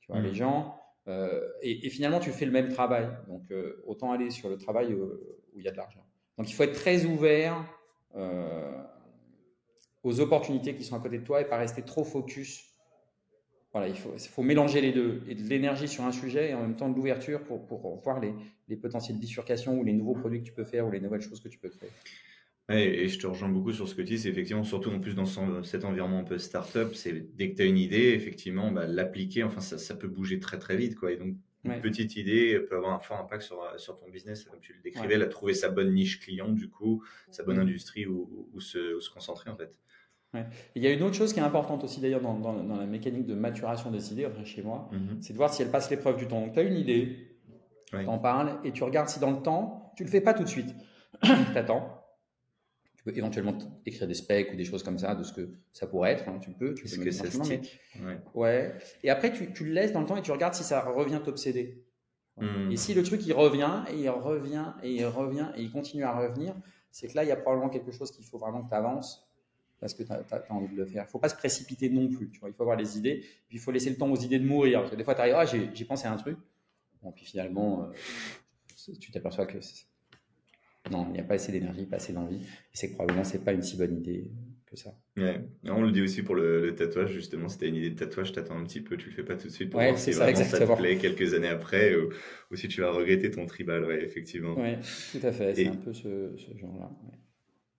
Tu 0.00 0.10
vois, 0.10 0.20
mmh. 0.20 0.24
les 0.24 0.34
gens. 0.34 0.80
Euh, 1.08 1.48
et, 1.62 1.86
et, 1.86 1.90
finalement, 1.90 2.18
tu 2.18 2.30
fais 2.30 2.46
le 2.46 2.50
même 2.50 2.68
travail. 2.68 3.08
Donc, 3.28 3.50
euh, 3.52 3.82
autant 3.86 4.10
aller 4.10 4.30
sur 4.30 4.48
le 4.48 4.56
travail 4.56 4.92
où, 4.92 5.04
où 5.04 5.58
il 5.58 5.64
y 5.64 5.68
a 5.68 5.70
de 5.70 5.76
l'argent. 5.76 6.04
Donc, 6.36 6.50
il 6.50 6.54
faut 6.54 6.64
être 6.64 6.74
très 6.74 7.04
ouvert. 7.04 7.64
Euh, 8.16 8.82
aux 10.06 10.20
opportunités 10.20 10.74
qui 10.74 10.84
sont 10.84 10.96
à 10.96 11.00
côté 11.00 11.18
de 11.18 11.24
toi 11.24 11.40
et 11.40 11.44
pas 11.44 11.58
rester 11.58 11.82
trop 11.82 12.04
focus. 12.04 12.64
Voilà, 13.72 13.88
il 13.88 13.96
faut, 13.96 14.42
mélanger 14.42 14.80
les 14.80 14.92
deux 14.92 15.20
et 15.28 15.34
de 15.34 15.42
l'énergie 15.42 15.88
sur 15.88 16.04
un 16.04 16.12
sujet 16.12 16.50
et 16.50 16.54
en 16.54 16.62
même 16.62 16.76
temps 16.76 16.88
de 16.88 16.94
l'ouverture 16.94 17.42
pour, 17.42 18.00
voir 18.02 18.20
les, 18.20 18.32
les 18.68 18.76
potentielles 18.76 19.18
bifurcations 19.18 19.78
ou 19.78 19.84
les 19.84 19.92
nouveaux 19.92 20.14
produits 20.14 20.40
que 20.40 20.46
tu 20.46 20.52
peux 20.52 20.64
faire 20.64 20.86
ou 20.86 20.90
les 20.90 21.00
nouvelles 21.00 21.20
choses 21.20 21.40
que 21.40 21.48
tu 21.48 21.58
peux 21.58 21.68
créer. 21.68 21.90
et 22.70 23.08
je 23.08 23.18
te 23.18 23.26
rejoins 23.26 23.50
beaucoup 23.50 23.72
sur 23.72 23.86
ce 23.86 23.94
que 23.94 24.00
tu 24.00 24.14
dis, 24.14 24.18
c'est 24.18 24.30
effectivement, 24.30 24.64
surtout 24.64 24.90
en 24.90 25.00
plus 25.00 25.14
dans 25.14 25.26
cet 25.62 25.84
environnement 25.84 26.20
un 26.20 26.24
peu 26.24 26.38
start-up, 26.38 26.94
c'est 26.94 27.36
dès 27.36 27.50
que 27.50 27.56
tu 27.56 27.62
as 27.62 27.66
une 27.66 27.76
idée, 27.76 28.12
effectivement, 28.14 28.70
bah, 28.70 28.86
l'appliquer, 28.86 29.42
enfin, 29.42 29.60
ça, 29.60 29.76
ça, 29.76 29.94
peut 29.94 30.08
bouger 30.08 30.38
très 30.38 30.58
très 30.58 30.76
vite, 30.76 30.94
quoi. 30.94 31.12
Et 31.12 31.16
donc, 31.16 31.36
une 31.74 31.80
petite 31.80 32.16
idée 32.16 32.58
peut 32.60 32.76
avoir 32.76 32.94
un 32.94 33.00
fort 33.00 33.18
impact 33.18 33.42
sur, 33.42 33.58
sur 33.78 33.98
ton 33.98 34.08
business, 34.08 34.44
comme 34.44 34.60
tu 34.60 34.72
le 34.72 34.80
décrivais, 34.82 35.14
elle 35.14 35.22
a 35.22 35.28
trouvé 35.28 35.54
sa 35.54 35.68
bonne 35.68 35.92
niche 35.94 36.20
client, 36.20 36.48
du 36.48 36.68
coup, 36.68 37.04
sa 37.30 37.42
bonne 37.42 37.58
industrie 37.58 38.06
où, 38.06 38.48
où, 38.52 38.60
se, 38.60 38.98
se, 39.00 39.10
concentrer 39.10 39.50
en 39.50 39.56
fait. 39.56 39.78
Il 40.74 40.82
y 40.82 40.86
a 40.86 40.92
une 40.92 41.02
autre 41.02 41.14
chose 41.14 41.32
qui 41.32 41.40
est 41.40 41.42
importante 41.42 41.82
aussi 41.84 42.00
d'ailleurs 42.00 42.20
dans, 42.20 42.34
dans, 42.38 42.76
la 42.76 42.84
mécanique 42.84 43.26
de 43.26 43.34
maturation 43.34 43.90
des 43.90 44.12
idées, 44.12 44.28
chez 44.44 44.62
moi, 44.62 44.90
mm-hmm. 44.92 45.22
c'est 45.22 45.32
de 45.32 45.38
voir 45.38 45.52
si 45.52 45.62
elle 45.62 45.70
passe 45.70 45.90
l'épreuve 45.90 46.16
du 46.18 46.26
temps. 46.26 46.40
Donc 46.40 46.52
tu 46.52 46.58
as 46.58 46.62
une 46.62 46.76
idée, 46.76 47.38
tu 47.86 47.96
en 47.96 48.18
parles 48.18 48.58
et 48.64 48.72
tu 48.72 48.84
regardes 48.84 49.08
si 49.08 49.18
dans 49.18 49.30
le 49.30 49.42
temps, 49.42 49.92
tu 49.96 50.04
le 50.04 50.10
fais 50.10 50.20
pas 50.20 50.34
tout 50.34 50.42
de 50.42 50.48
suite. 50.48 50.74
tu 51.22 51.58
attends, 51.58 51.95
peux 53.06 53.16
éventuellement 53.16 53.56
écrire 53.84 54.08
des 54.08 54.14
specs 54.14 54.52
ou 54.52 54.56
des 54.56 54.64
choses 54.64 54.82
comme 54.82 54.98
ça 54.98 55.14
de 55.14 55.22
ce 55.22 55.32
que 55.32 55.48
ça 55.72 55.86
pourrait 55.86 56.12
être. 56.12 56.28
Hein, 56.28 56.38
tu 56.40 56.50
peux. 56.50 56.74
Tu 56.74 56.84
peux 56.84 57.04
que 57.04 57.10
ça 57.10 57.24
ouais. 58.34 58.74
Et 59.04 59.10
après, 59.10 59.32
tu, 59.32 59.52
tu, 59.52 59.64
le 59.64 59.72
laisses 59.72 59.92
dans 59.92 60.00
le 60.00 60.06
temps 60.06 60.16
et 60.16 60.22
tu 60.22 60.32
regardes 60.32 60.54
si 60.54 60.64
ça 60.64 60.80
revient 60.82 61.20
t'obséder. 61.24 61.84
Hmm. 62.36 62.70
Et 62.70 62.76
si 62.76 62.92
le 62.94 63.02
truc 63.02 63.24
il 63.26 63.32
revient 63.32 63.84
et 63.90 63.96
il 63.96 64.10
revient 64.10 64.72
et 64.82 64.94
il 64.94 65.06
revient 65.06 65.48
et 65.56 65.62
il 65.62 65.70
continue 65.70 66.04
à 66.04 66.18
revenir, 66.18 66.54
c'est 66.90 67.08
que 67.08 67.14
là 67.14 67.24
il 67.24 67.28
y 67.28 67.32
a 67.32 67.36
probablement 67.36 67.70
quelque 67.70 67.92
chose 67.92 68.10
qu'il 68.10 68.24
faut 68.26 68.38
vraiment 68.38 68.62
que 68.62 68.68
tu 68.68 68.74
avances 68.74 69.26
parce 69.80 69.94
que 69.94 70.02
tu 70.02 70.12
as, 70.12 70.44
envie 70.50 70.68
de 70.68 70.76
le 70.76 70.86
faire. 70.86 71.02
Il 71.02 71.06
ne 71.06 71.10
faut 71.10 71.18
pas 71.18 71.28
se 71.28 71.36
précipiter 71.36 71.88
non 71.88 72.08
plus. 72.08 72.30
Tu 72.30 72.40
vois. 72.40 72.48
Il 72.48 72.54
faut 72.54 72.62
avoir 72.62 72.76
les 72.76 72.98
idées, 72.98 73.20
puis 73.48 73.58
il 73.58 73.60
faut 73.60 73.70
laisser 73.70 73.90
le 73.90 73.96
temps 73.96 74.10
aux 74.10 74.16
idées 74.16 74.38
de 74.38 74.46
mourir. 74.46 74.80
Parce 74.80 74.90
que 74.90 74.96
des 74.96 75.04
fois, 75.04 75.14
tu 75.14 75.20
arrives, 75.20 75.34
ah, 75.36 75.44
j'ai 75.44 75.84
pensé 75.84 76.06
à 76.06 76.12
un 76.12 76.16
truc. 76.16 76.38
Bon, 77.02 77.12
puis 77.12 77.26
finalement, 77.26 77.84
euh, 77.84 78.92
tu 78.98 79.10
t'aperçois 79.10 79.46
que 79.46 79.58
non, 80.90 81.06
il 81.08 81.14
n'y 81.14 81.20
a 81.20 81.24
pas 81.24 81.34
assez 81.34 81.52
d'énergie, 81.52 81.86
pas 81.86 81.96
assez 81.96 82.12
d'envie. 82.12 82.36
Et 82.36 82.74
c'est 82.74 82.90
que 82.90 82.94
probablement, 82.94 83.24
c'est 83.24 83.44
pas 83.44 83.52
une 83.52 83.62
si 83.62 83.76
bonne 83.76 83.96
idée 83.96 84.30
que 84.66 84.76
ça. 84.76 84.94
Ouais. 85.16 85.40
On 85.64 85.82
le 85.82 85.92
dit 85.92 86.02
aussi 86.02 86.22
pour 86.22 86.34
le, 86.34 86.74
tatouage, 86.74 87.12
justement. 87.12 87.48
Si 87.48 87.58
tu 87.58 87.64
as 87.64 87.68
une 87.68 87.76
idée 87.76 87.90
de 87.90 87.98
tatouage, 87.98 88.32
t'attends 88.32 88.58
un 88.58 88.64
petit 88.64 88.80
peu, 88.80 88.96
tu 88.96 89.08
le 89.08 89.14
fais 89.14 89.22
pas 89.22 89.36
tout 89.36 89.48
de 89.48 89.52
suite 89.52 89.70
pour 89.70 89.80
ouais, 89.80 89.88
voir 89.88 89.98
si 89.98 90.12
ça, 90.12 90.34
ça 90.34 90.66
te 90.66 90.76
plaît 90.76 90.96
quelques 90.96 91.34
années 91.34 91.48
après 91.48 91.94
ou, 91.96 92.56
si 92.56 92.68
tu 92.68 92.80
vas 92.80 92.90
regretter 92.90 93.30
ton 93.30 93.46
tribal, 93.46 93.84
ouais, 93.84 94.04
effectivement. 94.04 94.54
Oui, 94.58 94.74
tout 95.12 95.26
à 95.26 95.32
fait. 95.32 95.54
C'est 95.54 95.68
un 95.68 95.76
peu 95.76 95.92
ce, 95.92 96.36
genre-là. 96.56 96.90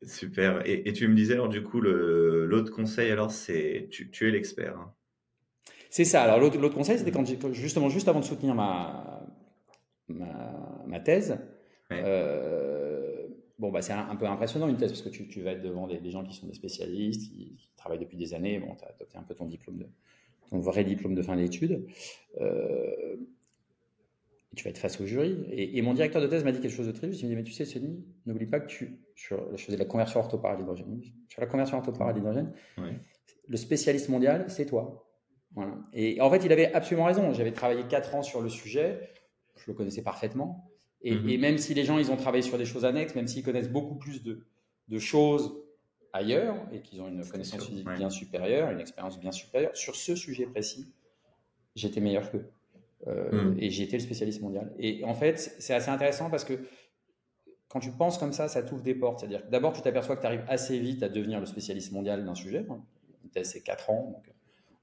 Super. 0.04 0.62
Et, 0.66 0.94
tu 0.94 1.08
me 1.08 1.16
disais, 1.16 1.34
alors, 1.34 1.50
du 1.50 1.64
coup, 1.64 1.82
l'autre 1.82 2.72
conseil, 2.72 3.12
alors, 3.12 3.32
c'est 3.32 3.88
tu, 3.90 4.10
tu 4.10 4.28
es 4.28 4.32
l'expert. 4.32 4.78
Hein. 4.78 4.94
C'est 5.90 6.06
ça. 6.06 6.24
Alors, 6.24 6.40
l'autre 6.40 6.76
conseil, 6.76 6.98
c'était 6.98 7.12
quand 7.12 7.26
justement, 7.54 7.90
juste 7.90 8.08
avant 8.08 8.20
de 8.20 8.26
soutenir 8.26 8.54
ma, 8.54 9.26
ma, 10.10 10.84
ma 10.86 11.00
thèse, 11.00 11.38
euh, 11.92 12.77
bon, 13.60 13.72
bah, 13.72 13.82
c'est 13.82 13.94
un, 13.94 14.16
peu 14.16 14.26
impressionnant 14.26 14.68
une 14.68 14.78
thèse 14.78 14.92
parce 14.92 15.02
que 15.02 15.10
tu, 15.10 15.28
tu 15.28 15.42
vas 15.42 15.52
être 15.52 15.62
devant 15.62 15.88
des, 15.88 16.12
gens 16.12 16.24
qui 16.24 16.36
sont 16.36 16.48
des 16.48 16.54
spécialistes, 16.54 17.32
qui, 17.32 17.70
travaillent 17.78 18.00
depuis 18.00 18.18
des 18.18 18.34
années. 18.34 18.60
Bon, 18.60 18.76
tu 18.76 18.84
as 18.84 18.90
adopté 18.90 19.18
un 19.18 19.24
peu 19.24 19.36
ton 19.36 19.46
diplôme, 19.46 19.78
de, 19.78 19.86
ton 20.50 20.60
vrai 20.60 20.84
diplôme 20.84 21.16
de 21.16 21.22
fin 21.22 21.36
d'études. 21.36 21.86
Euh, 22.42 23.16
tu 24.56 24.64
vas 24.64 24.72
être 24.72 24.80
face 24.80 25.00
au 25.00 25.06
jury. 25.06 25.46
Et, 25.52 25.82
mon 25.82 25.94
directeur 25.94 26.22
de 26.22 26.28
thèse 26.28 26.44
m'a 26.44 26.52
dit 26.52 26.60
quelque 26.60 26.74
chose 26.74 26.88
de 26.88 26.92
très 26.92 27.08
juste. 27.08 27.22
Il 27.22 27.26
me 27.26 27.30
dit 27.30 27.36
Mais 27.36 27.44
tu 27.44 27.52
sais, 27.52 27.66
Céline, 27.66 28.04
n'oublie 28.26 28.48
pas 28.48 28.60
que 28.60 28.68
tu. 28.68 29.00
Sur, 29.16 29.56
je 29.56 29.64
faisais 29.64 29.78
la 29.78 29.86
conversion 29.86 30.20
orthoparade 30.20 30.58
à 30.58 30.60
l'hydrogène. 30.60 31.02
Sur 31.30 31.42
la 31.42 31.48
conversion 31.48 31.78
orthoparade 31.78 32.16
à 32.16 32.18
l'hydrogène, 32.18 32.52
le 33.48 33.58
spécialiste 33.58 34.10
mondial, 34.10 34.46
c'est 34.50 34.66
toi. 34.66 35.08
Voilà. 35.54 35.78
Et 35.94 36.20
en 36.22 36.30
fait, 36.30 36.44
il 36.44 36.52
avait 36.52 36.74
absolument 36.74 37.06
raison. 37.06 37.34
J'avais 37.34 37.54
travaillé 37.54 37.84
4 37.88 38.16
ans 38.16 38.24
sur 38.24 38.42
le 38.42 38.50
sujet. 38.50 39.10
Je 39.58 39.64
le 39.68 39.74
connaissais 39.74 40.02
parfaitement. 40.02 40.67
Mhm. 41.04 41.30
Et, 41.30 41.38
même 41.38 41.58
si 41.58 41.74
les 41.74 41.84
gens, 41.84 41.98
ils 41.98 42.12
ont 42.12 42.18
travaillé 42.18 42.44
sur 42.44 42.58
des 42.58 42.66
choses 42.66 42.86
annexes, 42.86 43.16
même 43.16 43.28
s'ils 43.28 43.44
connaissent 43.44 43.70
beaucoup 43.70 43.96
plus 43.96 44.24
de, 44.24 44.46
de 44.88 45.00
choses 45.00 45.56
ailleurs 46.14 46.56
et 46.72 46.82
qu'ils 46.82 47.02
ont 47.02 47.08
une 47.08 47.26
connaissance 47.26 47.66
physique 47.66 47.88
bien 47.98 48.10
supérieure, 48.10 48.72
une 48.72 48.80
expérience 48.80 49.20
bien 49.20 49.32
supérieure, 49.32 49.76
sur 49.76 49.96
ce 49.96 50.16
sujet 50.16 50.46
précis, 50.46 50.92
j'étais 51.76 52.02
meilleur 52.02 52.32
qu'eux. 52.32 52.50
Euh, 53.06 53.52
mhm. 53.52 53.58
Et 53.60 53.70
j'ai 53.70 53.84
été 53.84 53.98
le 53.98 54.04
spécialiste 54.04 54.42
mondial. 54.42 54.74
Et 54.80 55.04
en 55.04 55.14
fait, 55.14 55.38
c'est 55.60 55.74
assez 55.74 55.90
intéressant 55.90 56.30
parce 56.30 56.44
que 56.44 56.60
quand 57.68 57.80
tu 57.80 57.92
penses 57.92 58.18
comme 58.18 58.34
ça, 58.34 58.48
ça 58.48 58.64
t'ouvre 58.64 58.82
des 58.82 58.96
portes. 58.96 59.20
C'est-à-dire 59.20 59.46
que 59.46 59.52
d'abord, 59.52 59.74
tu 59.74 59.82
t'aperçois 59.82 60.16
que 60.16 60.22
tu 60.22 60.28
arrives 60.28 60.46
assez 60.48 60.80
vite 60.80 61.04
à 61.04 61.10
devenir 61.10 61.40
le 61.40 61.46
spécialiste 61.46 61.92
mondial 61.92 62.26
d'un 62.26 62.36
sujet. 62.36 62.66
Une 63.24 63.30
thèse, 63.30 63.52
c'est 63.52 63.62
4 63.62 63.90
ans. 63.90 64.12
Donc 64.14 64.34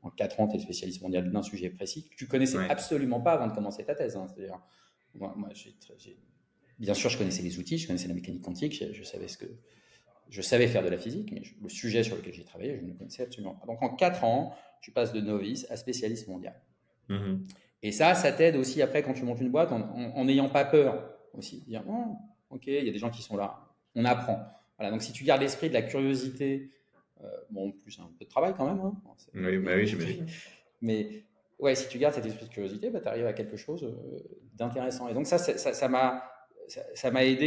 en 0.02 0.10
4 0.10 0.40
ans, 0.40 0.46
tu 0.46 0.54
es 0.54 0.58
le 0.58 0.62
spécialiste 0.62 1.02
mondial 1.02 1.30
d'un 1.30 1.42
sujet 1.42 1.70
précis 1.70 2.08
que 2.08 2.14
tu 2.14 2.28
connaissais 2.28 2.58
absolument 2.68 3.20
pas 3.20 3.32
avant 3.32 3.48
de 3.48 3.52
commencer 3.52 3.84
ta 3.84 3.94
thèse. 3.94 4.16
Hein. 4.16 4.26
C'est-à-dire, 4.28 4.60
moi, 5.14 5.34
bien 6.78 6.94
sûr, 6.94 7.10
je 7.10 7.18
connaissais 7.18 7.42
les 7.42 7.58
outils, 7.58 7.78
je 7.78 7.86
connaissais 7.86 8.08
la 8.08 8.14
mécanique 8.14 8.42
quantique, 8.42 8.74
je, 8.92 9.02
savais 9.02 9.28
ce 9.28 9.38
que 9.38 9.46
je 10.28 10.42
savais 10.42 10.66
faire 10.66 10.82
de 10.82 10.88
la 10.88 10.98
physique, 10.98 11.30
mais 11.32 11.42
le 11.62 11.68
sujet 11.68 12.02
sur 12.02 12.16
lequel 12.16 12.34
j'ai 12.34 12.44
travaillé, 12.44 12.76
je 12.76 12.84
ne 12.84 12.92
connaissais 12.92 13.22
absolument 13.22 13.54
pas. 13.54 13.66
Donc 13.66 13.82
en 13.82 13.90
quatre 13.94 14.24
ans, 14.24 14.54
tu 14.80 14.90
passes 14.90 15.12
de 15.12 15.20
novice 15.20 15.66
à 15.70 15.76
spécialiste 15.76 16.28
mondial. 16.28 16.60
Mm-hmm. 17.08 17.38
Et 17.82 17.92
ça, 17.92 18.14
ça 18.14 18.32
t'aide 18.32 18.56
aussi 18.56 18.82
après 18.82 19.02
quand 19.02 19.12
tu 19.12 19.24
montes 19.24 19.40
une 19.40 19.50
boîte 19.50 19.70
en 19.72 20.24
n'ayant 20.24 20.48
pas 20.48 20.64
peur 20.64 21.14
aussi. 21.34 21.62
Dire, 21.66 21.84
oh, 21.88 22.16
ok, 22.50 22.66
il 22.66 22.84
y 22.84 22.88
a 22.88 22.92
des 22.92 22.98
gens 22.98 23.10
qui 23.10 23.22
sont 23.22 23.36
là, 23.36 23.68
on 23.94 24.04
apprend. 24.04 24.46
Voilà, 24.78 24.90
donc 24.90 25.02
si 25.02 25.12
tu 25.12 25.24
gardes 25.24 25.42
l'esprit 25.42 25.68
de 25.68 25.74
la 25.74 25.82
curiosité, 25.82 26.70
euh, 27.22 27.28
bon, 27.50 27.72
plus 27.72 27.98
un 28.00 28.10
peu 28.18 28.24
de 28.24 28.30
travail 28.30 28.54
quand 28.56 28.66
même. 28.66 28.80
Hein. 28.80 28.94
oui, 29.34 29.58
bah 29.58 29.72
oui 29.76 29.86
j'imagine. 29.86 30.26
Mais 30.80 31.24
ouais, 31.58 31.74
si 31.74 31.88
tu 31.88 31.98
gardes 31.98 32.14
cet 32.14 32.26
esprit 32.26 32.46
de 32.46 32.50
curiosité, 32.50 32.90
bah, 32.90 33.00
tu 33.00 33.08
arrives 33.08 33.26
à 33.26 33.32
quelque 33.32 33.56
chose 33.56 33.84
euh, 33.84 34.18
d'intéressant. 34.54 35.08
Et 35.08 35.14
donc 35.14 35.26
ça, 35.26 35.38
ça 35.38 35.88
m'a 35.88 36.30
ça, 36.94 37.10
m'a 37.10 37.24
aidé 37.24 37.46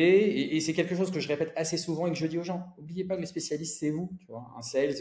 et, 0.52 0.60
c'est 0.60 0.74
quelque 0.74 0.96
chose 0.96 1.12
que 1.12 1.20
je 1.20 1.28
répète 1.28 1.52
assez 1.56 1.78
souvent 1.78 2.08
et 2.08 2.12
que 2.12 2.18
je 2.18 2.28
dis 2.28 2.38
aux 2.38 2.44
gens. 2.44 2.74
N'oubliez 2.78 3.04
pas 3.04 3.16
que 3.16 3.22
le 3.22 3.28
spécialiste, 3.28 3.80
c'est 3.80 3.90
vous. 3.90 4.12
Tu 4.20 4.28
vois, 4.28 4.48
un 4.56 4.62
sales, 4.62 4.94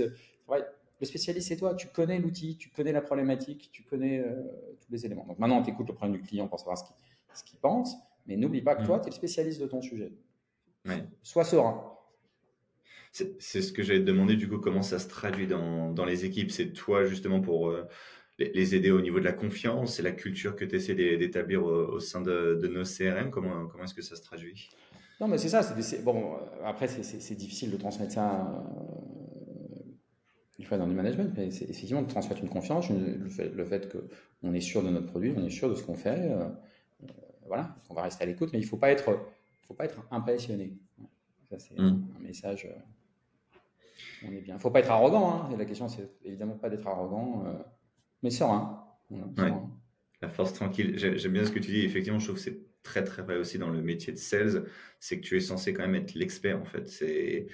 le 0.48 1.06
spécialiste, 1.06 1.48
c'est 1.48 1.56
toi. 1.56 1.74
Tu 1.74 1.88
connais 1.88 2.18
l'outil, 2.18 2.56
tu 2.56 2.70
connais 2.70 2.92
la 2.92 3.02
problématique, 3.02 3.68
tu 3.72 3.82
connais 3.82 4.20
euh, 4.20 4.32
tous 4.80 4.90
les 4.90 5.04
éléments. 5.04 5.26
Donc 5.26 5.38
maintenant, 5.38 5.62
tu 5.62 5.70
écoutes 5.70 5.88
le 5.88 5.94
problème 5.94 6.18
du 6.18 6.26
client 6.26 6.48
pour 6.48 6.58
savoir 6.58 6.78
ce 6.78 7.44
qu'il 7.44 7.58
pense, 7.58 7.94
mais 8.26 8.36
n'oublie 8.36 8.62
pas 8.62 8.74
que 8.74 8.84
toi, 8.84 8.98
mm. 8.98 9.00
tu 9.02 9.06
es 9.06 9.10
le 9.10 9.16
spécialiste 9.16 9.60
de 9.60 9.66
ton 9.66 9.82
sujet. 9.82 10.12
Sois 11.22 11.44
serein. 11.44 11.92
C'est 13.12 13.62
ce 13.62 13.72
que 13.72 13.82
j'allais 13.82 14.00
te 14.00 14.04
demander, 14.04 14.36
du 14.36 14.48
coup, 14.48 14.58
comment 14.58 14.82
ça 14.82 14.98
se 14.98 15.08
traduit 15.08 15.46
dans, 15.46 15.90
dans 15.90 16.04
les 16.04 16.24
équipes? 16.24 16.50
C'est 16.50 16.72
toi, 16.72 17.04
justement, 17.04 17.40
pour 17.40 17.70
euh, 17.70 17.88
les 18.38 18.74
aider 18.74 18.90
au 18.90 19.00
niveau 19.00 19.18
de 19.18 19.24
la 19.24 19.32
confiance 19.32 19.98
et 19.98 20.02
la 20.02 20.12
culture 20.12 20.56
que 20.56 20.64
tu 20.64 20.76
essaies 20.76 20.94
d'établir 20.94 21.64
au, 21.64 22.00
sein 22.00 22.20
de, 22.20 22.68
nos 22.68 22.84
CRM 22.84 23.30
Comment, 23.30 23.66
comment 23.66 23.84
est-ce 23.84 23.94
que 23.94 24.02
ça 24.02 24.16
se 24.16 24.22
traduit? 24.22 24.68
Non, 25.20 25.28
mais 25.28 25.38
c'est 25.38 25.48
ça. 25.48 25.62
bon, 26.02 26.34
euh, 26.34 26.38
après, 26.64 26.88
c'est 26.88 27.34
difficile 27.34 27.70
de 27.70 27.76
transmettre 27.78 28.12
ça 28.12 28.46
euh, 28.46 29.90
une 30.58 30.66
fois 30.66 30.76
dans 30.76 30.86
le 30.86 30.92
management, 30.92 31.32
mais 31.36 31.50
c'est 31.50 31.64
effectivement 31.64 32.02
de 32.02 32.08
transmettre 32.08 32.42
une 32.42 32.50
confiance, 32.50 32.90
le 32.90 33.64
fait, 33.64 33.88
qu'on 33.90 34.52
est 34.52 34.60
sûr 34.60 34.82
de 34.82 34.90
notre 34.90 35.06
produit, 35.06 35.32
on 35.34 35.44
est 35.44 35.50
sûr 35.50 35.70
de 35.70 35.74
ce 35.74 35.82
qu'on 35.82 35.94
fait. 35.94 36.30
Euh, 36.30 36.48
voilà, 37.46 37.74
on 37.88 37.94
va 37.94 38.02
rester 38.02 38.24
à 38.24 38.26
l'écoute, 38.26 38.50
mais 38.52 38.58
il 38.58 38.64
ne 38.64 38.68
faut 38.68 38.76
pas 38.76 38.90
être, 38.90 39.18
faut 39.66 39.74
pas 39.74 39.86
être 39.86 40.06
impressionné. 40.10 40.74
Ça, 41.48 41.58
c'est 41.58 41.78
mmh. 41.78 42.04
un 42.18 42.20
message. 42.20 42.68
on 44.26 44.32
est 44.32 44.40
bien. 44.40 44.54
Il 44.54 44.58
ne 44.58 44.60
faut 44.60 44.70
pas 44.70 44.80
être 44.80 44.90
arrogant. 44.90 45.30
Hein, 45.30 45.56
la 45.56 45.64
question, 45.64 45.88
c'est 45.88 46.10
évidemment 46.24 46.56
pas 46.56 46.68
d'être 46.68 46.86
arrogant 46.86 47.44
mais 48.26 48.30
serein. 48.30 48.84
La 50.20 50.28
force 50.28 50.52
tranquille. 50.52 50.94
J'aime 50.96 51.32
bien 51.32 51.44
ce 51.44 51.52
que 51.52 51.60
tu 51.60 51.70
dis. 51.70 51.84
Effectivement, 51.84 52.18
je 52.18 52.24
trouve 52.24 52.36
que 52.36 52.42
c'est 52.42 52.60
très 52.82 53.04
très 53.04 53.22
vrai 53.22 53.36
aussi 53.36 53.58
dans 53.58 53.70
le 53.70 53.82
métier 53.82 54.12
de 54.12 54.18
sales, 54.18 54.64
c'est 55.00 55.20
que 55.20 55.26
tu 55.26 55.36
es 55.36 55.40
censé 55.40 55.72
quand 55.72 55.82
même 55.82 55.96
être 55.96 56.14
l'expert 56.14 56.60
en 56.60 56.64
fait. 56.64 56.88
C'est 56.88 57.46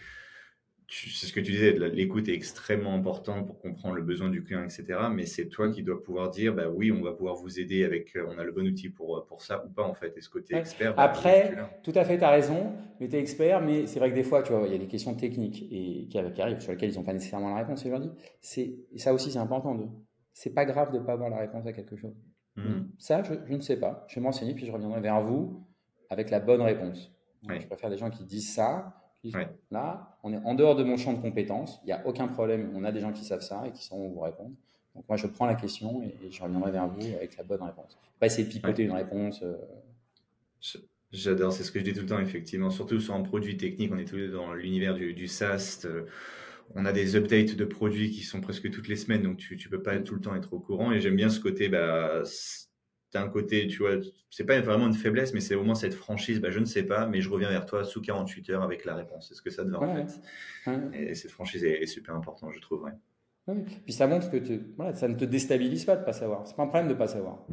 c'est 0.94 1.24
ce 1.24 1.32
que 1.32 1.40
tu 1.40 1.52
disais, 1.52 1.72
l'écoute 1.72 2.28
est 2.28 2.35
extrêmement 2.35 2.94
importante 2.94 3.46
pour 3.46 3.58
comprendre 3.58 3.94
le 3.94 4.02
besoin 4.02 4.28
du 4.28 4.44
client, 4.44 4.62
etc. 4.62 4.85
Mais 5.11 5.24
c'est 5.24 5.46
toi 5.46 5.72
qui 5.72 5.82
dois 5.82 6.02
pouvoir 6.02 6.28
dire, 6.28 6.54
bah 6.54 6.68
oui, 6.68 6.92
on 6.92 7.00
va 7.00 7.12
pouvoir 7.12 7.35
vous 7.35 7.58
aider 7.58 7.85
avec, 7.85 8.14
euh, 8.14 8.26
on 8.28 8.38
a 8.38 8.44
le 8.44 8.52
bon 8.52 8.66
outil 8.66 8.90
pour, 8.90 9.24
pour 9.24 9.40
ça 9.40 9.64
ou 9.64 9.70
pas 9.70 9.85
en 9.85 9.94
fait. 9.94 10.14
Est-ce 10.18 10.28
que 10.28 10.38
tu 10.38 10.54
es 10.54 10.58
expert? 10.58 10.94
Bah, 10.94 11.04
Après, 11.04 11.56
tout 11.82 11.92
à 11.94 12.04
fait, 12.04 12.18
tu 12.18 12.24
as 12.24 12.30
raison, 12.30 12.74
mais 13.00 13.08
tu 13.08 13.16
es 13.16 13.20
expert, 13.20 13.62
mais 13.62 13.87
c'est 13.87 14.00
vrai 14.00 14.11
que 14.11 14.14
des 14.14 14.22
fois, 14.22 14.42
tu 14.42 14.52
vois, 14.52 14.66
il 14.66 14.72
y 14.72 14.74
a 14.74 14.78
des 14.78 14.87
questions 14.87 15.14
techniques 15.14 15.66
et, 15.70 16.08
qui, 16.11 16.18
arrivent 16.18 16.61
sur 16.61 16.72
lesquelles 16.72 16.90
ils 16.90 16.96
n'ont 16.96 17.04
pas 17.04 17.14
nécessairement 17.14 17.48
la 17.48 17.62
réponse. 17.62 17.87
Et 17.87 17.90
dis, 18.42 18.76
ça 18.96 19.14
aussi, 19.14 19.30
c'est 19.30 19.38
important 19.38 19.74
de 19.74 19.87
c'est 20.33 20.55
pas 20.55 20.64
grave 20.64 20.92
de 20.92 20.99
ne 20.99 21.05
pas 21.05 21.12
avoir 21.12 21.31
la 21.31 21.38
réponse 21.38 21.66
à 21.66 21.73
quelque 21.73 21.97
chose. 21.97 22.14
Hmm. 22.57 22.85
Ça, 22.99 23.23
je, 23.23 23.35
ne 23.53 23.61
sais 23.61 23.79
pas. 23.79 24.05
Je 24.09 24.16
vais 24.16 24.21
m'enseigner, 24.21 24.55
puis 24.55 24.66
je 24.66 24.73
reviendrai 24.73 25.01
vers 25.01 25.23
vous 25.23 25.64
avec 26.11 26.31
la 26.31 26.40
bonne 26.40 26.62
réponse. 26.62 27.12
Je 27.49 27.66
préfère 27.66 27.90
des 27.90 27.99
gens 27.99 28.11
qui 28.11 28.25
disent 28.25 28.53
ça. 28.53 28.95
Là, 29.71 30.16
on 30.23 30.33
est 30.33 30.40
en 30.45 30.55
dehors 30.55 30.77
de 30.77 30.85
mon 30.85 30.97
champ 30.97 31.12
de 31.12 31.21
compétences. 31.21 31.81
Il 31.85 31.87
n'y 31.87 31.92
a 31.92 32.07
aucun 32.07 32.29
problème. 32.29 32.73
On 32.75 32.85
a 32.85 32.92
des 32.92 33.01
gens 33.01 33.12
qui 33.12 33.25
savent 33.25 33.40
ça 33.40 33.62
et 33.66 33.73
qui 33.73 33.85
sauront 33.85 34.09
vous 34.09 34.21
répondre. 34.21 34.55
Donc 34.95 35.09
moi, 35.09 35.16
je 35.16 35.27
prends 35.27 35.47
la 35.47 35.55
question 35.55 36.03
et, 36.03 36.31
je 36.31 36.42
reviendrai 36.42 36.71
vers 36.71 36.88
vous 36.88 37.07
avec 37.16 37.37
la 37.37 37.45
bonne 37.45 37.62
réponse. 37.62 37.99
Pas 38.21 38.27
essayer 38.27 38.47
de 38.47 38.53
pipoter 38.53 38.83
une 38.85 38.92
réponse. 38.92 39.42
Euh. 39.42 39.57
J'adore, 41.12 41.53
c'est 41.53 41.62
ce 41.62 41.73
que 41.73 41.79
je 41.79 41.85
dis 41.85 41.92
tout 41.92 42.01
le 42.01 42.07
temps, 42.07 42.18
effectivement. 42.18 42.71
Surtout 42.71 43.01
sur 43.01 43.14
un 43.14 43.23
produit 43.23 43.57
technique, 43.57 43.92
on 43.92 43.99
est 43.99 44.05
tous 44.05 44.29
dans 44.29 44.53
l'univers 44.53 44.95
du, 44.95 45.14
du 45.14 45.29
SaaS 45.29 45.87
on 46.74 46.85
a 46.85 46.92
des 46.92 47.16
updates 47.16 47.54
de 47.54 47.64
produits 47.64 48.11
qui 48.11 48.22
sont 48.22 48.40
presque 48.40 48.70
toutes 48.70 48.88
les 48.88 48.96
semaines, 48.96 49.22
donc 49.22 49.38
tu, 49.38 49.56
ne 49.56 49.70
peux 49.70 49.82
pas 49.82 49.98
tout 49.98 50.14
le 50.14 50.20
temps 50.20 50.35
être 50.35 50.52
au 50.52 50.61
courant. 50.61 50.92
Et 50.92 51.00
j'aime 51.00 51.16
bien 51.16 51.28
ce 51.28 51.40
côté, 51.40 51.68
bah, 51.68 52.22
as 53.14 53.20
un 53.20 53.28
côté, 53.28 53.66
tu 53.66 53.78
vois, 53.78 53.96
c'est 54.30 54.44
pas 54.44 54.61
vraiment 54.61 54.87
une 54.87 54.94
faiblesse, 54.94 55.35
mais 55.35 55.40
c'est 55.40 55.54
au 55.54 55.62
moins 55.62 55.74
cette 55.74 55.94
franchise, 55.94 56.40
bah, 56.40 56.50
je 56.50 56.58
ne 56.58 56.64
sais 56.64 56.85
pas, 56.85 57.06
mais 57.06 57.20
je 57.20 57.28
reviens 57.28 57.50
vers 57.50 57.66
toi 57.66 57.85
sous 57.85 58.00
48 58.00 58.50
heures 58.50 58.62
avec 58.62 58.85
la 58.85 58.94
réponse. 58.94 59.28
C'est 59.28 59.35
ce 59.35 59.42
que 59.42 59.50
ça 59.50 59.64
te 59.64 59.70
va 59.70 59.80
en 59.80 59.94
fait? 59.94 60.20
Et 60.94 61.14
cette 61.14 61.30
franchise 61.30 61.64
est, 61.64 61.87
super 61.87 62.14
importante, 62.14 62.52
je 62.54 62.61
trouve. 62.61 62.88
Puis 63.85 63.92
ça 63.92 64.06
montre 64.06 64.30
que 64.30 64.38
ça 64.94 65.08
ne 65.08 65.14
te 65.14 65.24
déstabilise 65.24 65.85
pas 65.85 65.96
de 65.96 66.04
pas 66.04 66.12
savoir. 66.12 66.46
C'est 66.46 66.56
pas 66.56 66.62
un 66.62 66.68
problème 66.68 66.88
de 66.88 66.94
pas 66.94 67.08
savoir. 67.08 67.44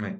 Ouais. 0.00 0.16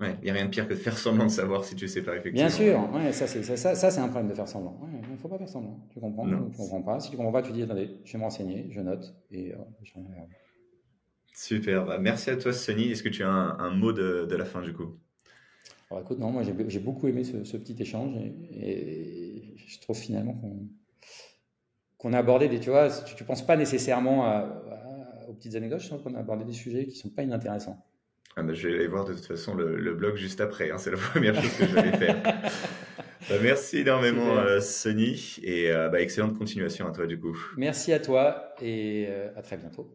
Ouais, 0.00 0.16
il 0.22 0.24
n'y 0.26 0.30
a 0.30 0.34
rien 0.34 0.44
de 0.44 0.50
pire 0.50 0.68
que 0.68 0.74
de 0.74 0.78
faire 0.78 0.96
semblant 0.96 1.26
de 1.26 1.30
savoir 1.30 1.64
si 1.64 1.74
tu 1.74 1.88
sais 1.88 2.02
pas 2.02 2.14
effectivement. 2.16 2.46
Bien 2.48 2.56
sûr, 2.56 2.94
ouais, 2.94 3.12
ça 3.12 3.26
c'est 3.26 3.42
ça, 3.42 3.74
ça, 3.74 3.90
c'est 3.90 4.00
un 4.00 4.06
problème 4.08 4.28
de 4.28 4.34
faire 4.34 4.46
semblant. 4.46 4.80
Il 5.04 5.10
ne 5.12 5.16
faut 5.16 5.28
pas 5.28 5.38
faire 5.38 5.48
semblant. 5.48 5.80
Tu 5.92 5.98
comprends 5.98 6.24
Non. 6.24 6.48
Tu 6.50 6.56
comprends 6.56 6.82
pas. 6.82 7.00
Si 7.00 7.10
tu 7.10 7.16
comprends 7.16 7.32
pas, 7.32 7.42
tu 7.42 7.50
dis 7.50 7.62
attendez, 7.64 7.90
je 8.04 8.12
vais 8.12 8.18
me 8.18 8.24
renseigner, 8.24 8.68
je 8.70 8.80
note 8.80 9.12
et 9.32 9.52
euh, 9.54 9.58
je. 9.82 9.92
Super. 11.34 11.84
Bah, 11.84 11.98
merci 11.98 12.30
à 12.30 12.36
toi, 12.36 12.52
Sonny. 12.52 12.90
Est-ce 12.92 13.02
que 13.02 13.08
tu 13.08 13.22
as 13.24 13.28
un, 13.30 13.58
un 13.58 13.70
mot 13.70 13.92
de, 13.92 14.26
de 14.28 14.36
la 14.36 14.44
fin 14.44 14.62
du 14.62 14.72
coup? 14.72 14.96
Alors 15.90 16.02
écoute, 16.02 16.18
non, 16.18 16.30
moi 16.30 16.42
j'ai 16.42 16.54
j'ai 16.68 16.80
beaucoup 16.80 17.08
aimé 17.08 17.24
ce, 17.24 17.44
ce 17.44 17.56
petit 17.56 17.74
échange 17.80 18.14
et, 18.16 18.34
et 18.52 19.54
je 19.56 19.80
trouve 19.80 19.96
finalement 19.96 20.34
qu'on 20.34 20.68
qu'on 21.96 22.12
a 22.12 22.18
abordé 22.18 22.48
des, 22.48 22.60
tu 22.60 22.70
vois, 22.70 22.88
tu, 22.90 23.14
tu 23.16 23.24
penses 23.24 23.44
pas 23.44 23.56
nécessairement 23.56 24.24
à- 24.24 24.38
à- 24.38 25.28
aux 25.28 25.32
petites 25.34 25.56
anecdotes, 25.56 25.80
je 25.80 25.88
trouve 25.88 26.02
qu'on 26.02 26.14
a 26.14 26.20
abordé 26.20 26.44
des 26.44 26.52
sujets 26.52 26.86
qui 26.86 26.96
sont 26.96 27.08
pas 27.10 27.22
inintéressants. 27.24 27.84
Ah 28.38 28.52
Je 28.52 28.68
vais 28.68 28.74
aller 28.74 28.86
voir 28.86 29.04
de 29.04 29.14
toute 29.14 29.24
façon 29.26 29.54
le, 29.54 29.76
le 29.76 29.94
blog 29.94 30.16
juste 30.16 30.40
après. 30.40 30.70
hein, 30.70 30.78
C'est 30.78 30.90
la 30.90 30.96
première 31.12 31.34
chose 31.34 31.52
que 31.58 31.66
je 31.66 31.74
vais 31.74 31.96
faire. 31.96 32.22
Bah, 33.28 33.34
merci 33.42 33.78
énormément, 33.78 34.38
euh, 34.38 34.60
Sonny. 34.60 35.36
Et 35.42 35.70
euh, 35.72 35.88
bah, 35.88 36.00
excellente 36.00 36.38
continuation 36.38 36.86
à 36.88 36.92
toi 36.92 37.06
du 37.06 37.18
coup. 37.18 37.36
Merci 37.56 37.92
à 37.92 37.98
toi 38.00 38.54
et 38.62 39.06
euh, 39.08 39.28
à 39.36 39.42
très 39.42 39.56
bientôt. 39.56 39.90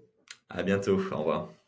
À 0.49 0.61
bientôt. 0.63 0.99
Au 1.11 1.17
revoir. 1.17 1.62